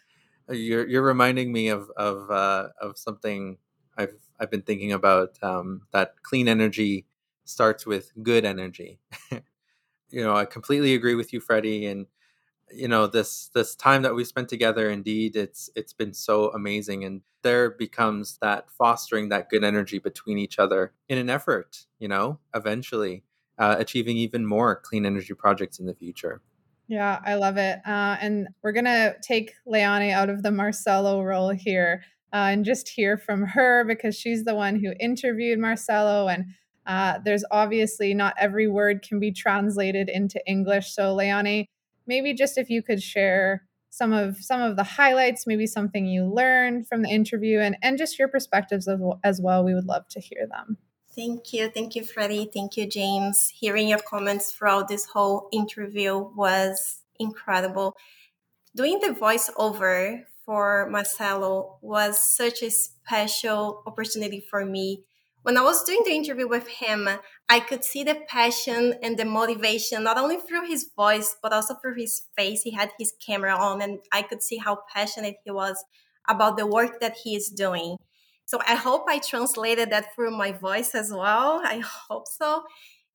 Uh, 0.50 0.54
you're 0.54 0.88
you're 0.88 1.02
reminding 1.02 1.52
me 1.52 1.70
of 1.70 1.90
of 1.98 2.30
uh, 2.30 2.68
of 2.80 2.98
something 2.98 3.58
I've 3.98 4.16
I've 4.40 4.52
been 4.52 4.62
thinking 4.62 4.92
about. 4.92 5.38
Um, 5.42 5.82
that 5.92 6.22
clean 6.24 6.48
energy 6.48 7.06
starts 7.46 7.86
with 7.86 8.12
good 8.22 8.46
energy. 8.46 9.00
you 9.32 10.24
know, 10.24 10.36
I 10.36 10.46
completely 10.46 10.94
agree 10.94 11.16
with 11.16 11.34
you, 11.34 11.40
Freddie, 11.40 11.88
and 11.88 12.06
you 12.72 12.88
know 12.88 13.08
this 13.08 13.50
this 13.54 13.76
time 13.76 14.02
that 14.02 14.16
we 14.16 14.24
spent 14.24 14.50
together 14.50 14.90
indeed 14.90 15.36
it's 15.36 15.70
it's 15.76 15.94
been 15.94 16.14
so 16.14 16.50
amazing 16.52 17.04
and 17.04 17.22
there 17.44 17.70
becomes 17.70 18.38
that 18.42 18.70
fostering 18.72 19.30
that 19.30 19.50
good 19.50 19.64
energy 19.64 20.00
between 20.00 20.38
each 20.38 20.58
other 20.58 20.94
in 21.08 21.18
an 21.18 21.30
effort 21.30 21.86
you 22.00 22.08
know 22.08 22.40
eventually 22.54 23.24
uh, 23.58 23.76
achieving 23.80 24.18
even 24.18 24.46
more 24.46 24.76
clean 24.76 25.06
energy 25.06 25.34
projects 25.34 25.80
in 25.80 25.86
the 25.86 25.94
future. 25.94 26.42
Yeah 26.88 27.20
i 27.26 27.36
love 27.36 27.58
it 27.58 27.80
uh, 27.86 28.18
and 28.20 28.48
we're 28.64 28.72
gonna 28.72 29.16
take 29.22 29.54
leone 29.66 30.10
out 30.12 30.30
of 30.30 30.44
the 30.44 30.52
marcelo 30.52 31.22
role 31.22 31.50
here 31.50 32.04
uh, 32.34 32.50
and 32.52 32.66
just 32.66 32.90
hear 32.90 33.18
from 33.18 33.44
her 33.44 33.84
because 33.86 34.16
she's 34.16 34.44
the 34.44 34.56
one 34.56 34.80
who 34.80 34.94
interviewed 35.00 35.60
marcelo 35.60 36.28
and 36.28 36.46
uh, 36.86 37.18
there's 37.26 37.44
obviously 37.50 38.14
not 38.14 38.36
every 38.38 38.68
word 38.68 39.02
can 39.02 39.20
be 39.20 39.32
translated 39.32 40.10
into 40.10 40.40
english 40.48 40.94
so 40.94 41.16
leone 41.16 41.66
maybe 42.08 42.34
just 42.34 42.58
if 42.58 42.70
you 42.70 42.82
could 42.82 43.02
share 43.02 43.64
some 43.90 44.12
of 44.12 44.38
some 44.38 44.62
of 44.62 44.76
the 44.76 44.84
highlights 44.84 45.48
maybe 45.48 45.66
something 45.66 46.06
you 46.06 46.26
learned 46.26 46.88
from 46.88 47.02
the 47.02 47.10
interview 47.10 47.60
and 47.60 47.78
and 47.82 47.98
just 47.98 48.20
your 48.20 48.28
perspectives 48.28 48.90
as, 49.24 49.42
well. 49.42 49.64
We 49.64 49.74
would 49.74 49.86
love 49.86 50.08
to 50.10 50.20
hear 50.20 50.48
them. 50.50 50.78
Thank 51.16 51.54
you. 51.54 51.70
Thank 51.70 51.96
you 51.96 52.04
freddie 52.04 52.50
thank 52.54 52.76
you 52.76 52.88
james. 52.88 53.54
Hearing 53.56 53.88
your 53.88 54.00
comments 54.00 54.52
throughout 54.52 54.90
this 54.90 55.06
whole 55.06 55.48
interview 55.54 56.18
was 56.18 57.04
incredible. 57.20 57.96
Doing 58.76 59.00
the 59.00 59.14
voiceover 59.14 60.24
for 60.46 60.88
marcelo 60.92 61.78
was 61.82 62.22
such 62.22 62.62
a 62.62 62.70
special 62.70 63.82
opportunity 63.88 64.46
for 64.50 64.66
me. 64.66 65.06
When 65.44 65.58
I 65.58 65.62
was 65.62 65.84
doing 65.84 66.02
the 66.04 66.12
interview 66.12 66.48
with 66.48 66.68
him, 66.68 67.08
I 67.48 67.60
could 67.60 67.84
see 67.84 68.04
the 68.04 68.22
passion 68.28 68.96
and 69.04 69.18
the 69.18 69.26
motivation, 69.26 70.04
not 70.04 70.18
only 70.18 70.38
through 70.38 70.68
his 70.68 70.90
voice, 70.96 71.36
but 71.42 71.54
also 71.54 71.76
through 71.76 71.96
his 71.96 72.24
face. 72.36 72.64
He 72.64 72.72
had 72.72 72.92
his 72.98 73.14
camera 73.26 73.56
on, 73.56 73.82
and 73.82 74.00
I 74.12 74.24
could 74.24 74.42
see 74.42 74.58
how 74.58 74.80
passionate 74.94 75.38
he 75.44 75.52
was 75.52 75.84
about 76.28 76.58
the 76.58 76.66
work 76.66 77.00
that 77.02 77.18
he 77.24 77.36
is 77.36 77.50
doing. 77.50 77.98
So 78.46 78.60
I 78.68 78.76
hope 78.76 79.06
I 79.08 79.20
translated 79.20 79.92
that 79.92 80.14
through 80.16 80.32
my 80.32 80.52
voice 80.52 80.96
as 80.96 81.12
well. 81.12 81.62
I 81.64 81.84
hope 82.10 82.28
so. 82.28 82.64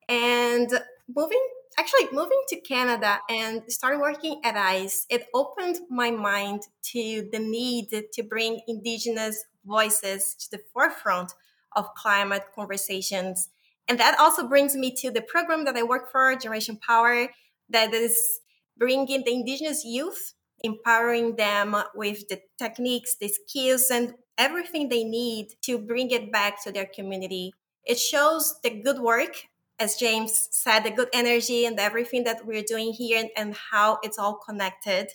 And 0.09 0.71
moving, 1.15 1.45
actually 1.79 2.09
moving 2.13 2.41
to 2.49 2.61
Canada 2.61 3.19
and 3.29 3.63
started 3.69 4.01
working 4.01 4.41
at 4.45 4.57
ICE, 4.57 5.07
it 5.11 5.27
opened 5.35 5.81
my 5.89 6.11
mind 6.11 6.63
to 6.93 7.29
the 7.33 7.39
need 7.39 7.91
to 8.13 8.23
bring 8.23 8.61
Indigenous 8.69 9.45
voices 9.65 10.35
to 10.35 10.51
the 10.53 10.63
forefront 10.73 11.33
of 11.77 11.95
climate 11.95 12.45
conversations. 12.55 13.49
And 13.91 13.99
that 13.99 14.17
also 14.21 14.47
brings 14.47 14.77
me 14.77 14.95
to 14.99 15.11
the 15.11 15.21
program 15.21 15.65
that 15.65 15.77
I 15.77 15.83
work 15.83 16.13
for, 16.13 16.37
Generation 16.37 16.79
Power, 16.79 17.27
that 17.71 17.93
is 17.93 18.39
bringing 18.79 19.25
the 19.25 19.33
Indigenous 19.33 19.85
youth 19.85 20.35
empowering 20.63 21.35
them 21.35 21.75
with 21.97 22.29
the 22.29 22.41
techniques, 22.57 23.17
the 23.17 23.27
skills, 23.27 23.89
and 23.91 24.15
everything 24.39 24.89
they 24.89 25.03
need 25.03 25.49
to 25.63 25.77
bring 25.77 26.13
it 26.13 26.31
back 26.31 26.63
to 26.63 26.71
their 26.71 26.87
community. 26.87 27.53
It 27.85 27.99
shows 27.99 28.61
the 28.63 28.71
good 28.71 29.01
work, 29.01 29.49
as 29.81 29.97
James 29.97 30.49
said, 30.53 30.85
the 30.85 30.93
good 30.93 31.09
energy 31.13 31.65
and 31.65 31.77
everything 31.81 32.23
that 32.25 32.47
we're 32.47 32.63
doing 32.63 32.93
here 32.93 33.19
and, 33.19 33.31
and 33.37 33.57
how 33.73 33.99
it's 34.05 34.21
all 34.21 34.35
connected. 34.35 35.09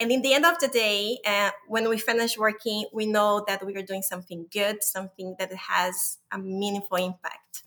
And 0.00 0.10
in 0.10 0.22
the 0.22 0.32
end 0.32 0.46
of 0.46 0.58
the 0.60 0.68
day, 0.68 1.18
uh, 1.26 1.50
when 1.68 1.90
we 1.90 1.98
finish 1.98 2.38
working, 2.38 2.86
we 2.90 3.04
know 3.04 3.44
that 3.46 3.66
we 3.66 3.76
are 3.76 3.82
doing 3.82 4.00
something 4.00 4.46
good, 4.50 4.82
something 4.82 5.36
that 5.38 5.52
has 5.52 6.16
a 6.32 6.38
meaningful 6.38 6.96
impact. 6.96 7.64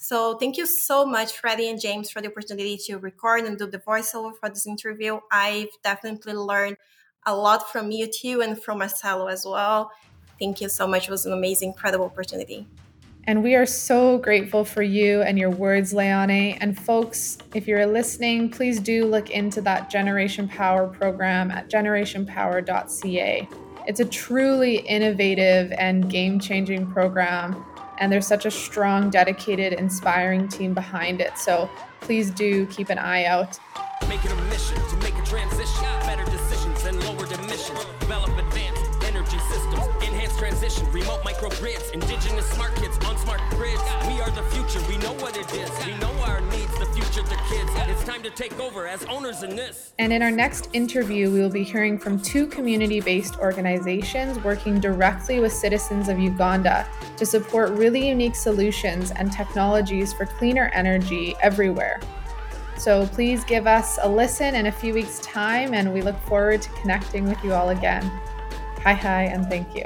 So 0.00 0.36
thank 0.38 0.56
you 0.56 0.64
so 0.64 1.04
much, 1.04 1.36
Freddie 1.36 1.68
and 1.68 1.80
James, 1.80 2.08
for 2.08 2.22
the 2.22 2.28
opportunity 2.28 2.78
to 2.86 2.98
record 2.98 3.44
and 3.44 3.58
do 3.58 3.66
the 3.66 3.80
voiceover 3.80 4.30
for 4.38 4.48
this 4.48 4.64
interview. 4.64 5.18
I've 5.32 5.70
definitely 5.82 6.34
learned 6.34 6.76
a 7.26 7.34
lot 7.34 7.72
from 7.72 7.90
you 7.90 8.06
too 8.06 8.40
and 8.40 8.62
from 8.62 8.78
Marcelo 8.78 9.26
as 9.26 9.44
well. 9.44 9.90
Thank 10.38 10.60
you 10.60 10.68
so 10.68 10.86
much. 10.86 11.08
It 11.08 11.10
was 11.10 11.26
an 11.26 11.32
amazing, 11.32 11.70
incredible 11.70 12.04
opportunity. 12.04 12.68
And 13.24 13.42
we 13.42 13.56
are 13.56 13.66
so 13.66 14.18
grateful 14.18 14.64
for 14.64 14.82
you 14.82 15.22
and 15.22 15.36
your 15.36 15.50
words, 15.50 15.92
Leone. 15.92 16.30
And 16.30 16.78
folks, 16.78 17.38
if 17.52 17.66
you're 17.66 17.84
listening, 17.84 18.50
please 18.50 18.78
do 18.78 19.04
look 19.04 19.30
into 19.30 19.60
that 19.62 19.90
Generation 19.90 20.46
Power 20.46 20.86
program 20.86 21.50
at 21.50 21.68
generationpower.ca. 21.68 23.48
It's 23.88 24.00
a 24.00 24.04
truly 24.04 24.76
innovative 24.76 25.72
and 25.72 26.08
game 26.08 26.38
changing 26.38 26.86
program 26.92 27.64
and 27.98 28.10
there's 28.12 28.26
such 28.26 28.46
a 28.46 28.50
strong, 28.50 29.10
dedicated, 29.10 29.72
inspiring 29.74 30.48
team 30.48 30.74
behind 30.74 31.20
it. 31.20 31.36
So 31.36 31.68
please 32.00 32.30
do 32.30 32.66
keep 32.66 32.88
an 32.90 32.98
eye 32.98 33.24
out. 33.24 33.58
Microgrids, 41.38 41.92
indigenous 41.92 42.46
smart 42.50 42.74
kids 42.76 42.98
on 43.06 43.16
smart 43.18 43.40
grids. 43.50 43.80
We 44.08 44.20
are 44.20 44.30
the 44.30 44.42
future. 44.50 44.84
We 44.88 44.98
know 44.98 45.12
what 45.14 45.36
it 45.36 45.52
is. 45.54 45.70
We 45.86 45.94
know 45.98 46.12
our 46.22 46.40
needs, 46.40 46.76
the 46.78 46.86
future, 46.86 47.22
the 47.22 47.38
kids. 47.48 47.70
It's 47.88 48.04
time 48.04 48.22
to 48.24 48.30
take 48.30 48.58
over 48.58 48.88
as 48.88 49.04
owners 49.04 49.44
in 49.44 49.54
this. 49.54 49.92
And 50.00 50.12
in 50.12 50.20
our 50.22 50.32
next 50.32 50.68
interview, 50.72 51.30
we 51.30 51.40
will 51.40 51.50
be 51.50 51.62
hearing 51.62 51.96
from 51.96 52.20
two 52.20 52.48
community 52.48 53.00
based 53.00 53.38
organizations 53.38 54.38
working 54.40 54.80
directly 54.80 55.38
with 55.38 55.52
citizens 55.52 56.08
of 56.08 56.18
Uganda 56.18 56.88
to 57.16 57.24
support 57.24 57.70
really 57.70 58.08
unique 58.08 58.34
solutions 58.34 59.12
and 59.12 59.30
technologies 59.30 60.12
for 60.12 60.26
cleaner 60.26 60.70
energy 60.74 61.36
everywhere. 61.40 62.00
So 62.78 63.06
please 63.06 63.44
give 63.44 63.68
us 63.68 63.98
a 64.02 64.08
listen 64.08 64.56
in 64.56 64.66
a 64.66 64.72
few 64.72 64.92
weeks' 64.92 65.20
time, 65.20 65.72
and 65.74 65.92
we 65.92 66.02
look 66.02 66.18
forward 66.22 66.62
to 66.62 66.70
connecting 66.70 67.28
with 67.28 67.42
you 67.44 67.52
all 67.52 67.70
again. 67.70 68.02
Hi, 68.82 68.94
hi, 68.94 69.24
and 69.24 69.46
thank 69.46 69.74
you. 69.76 69.84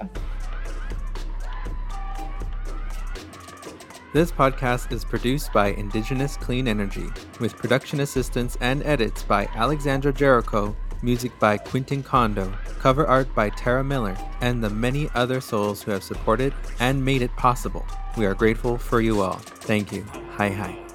This 4.13 4.31
podcast 4.31 4.93
is 4.93 5.07
produced 5.07 5.55
by 5.55 5.69
Indigenous 5.69 6.37
Clean 6.37 6.69
Energy, 6.69 7.07
with 7.41 7.57
production 7.57 8.01
assistance 8.01 8.59
and 8.61 8.83
edits 8.83 9.23
by 9.23 9.47
Alexandra 9.55 10.13
Jericho, 10.13 10.77
music 11.01 11.33
by 11.39 11.57
Quintin 11.57 12.03
Kondo, 12.03 12.53
cover 12.79 13.07
art 13.07 13.35
by 13.35 13.49
Tara 13.49 13.83
Miller, 13.83 14.15
and 14.43 14.63
the 14.63 14.69
many 14.69 15.09
other 15.15 15.41
souls 15.41 15.83
who 15.83 15.93
have 15.93 16.05
supported 16.05 16.53
and 16.79 17.03
made 17.03 17.23
it 17.23 17.35
possible. 17.37 17.87
We 18.19 18.27
are 18.27 18.35
grateful 18.35 18.77
for 18.77 19.01
you 19.01 19.23
all. 19.23 19.39
Thank 19.63 19.93
you. 19.93 20.05
Hi, 20.33 20.51
hi. 20.51 20.92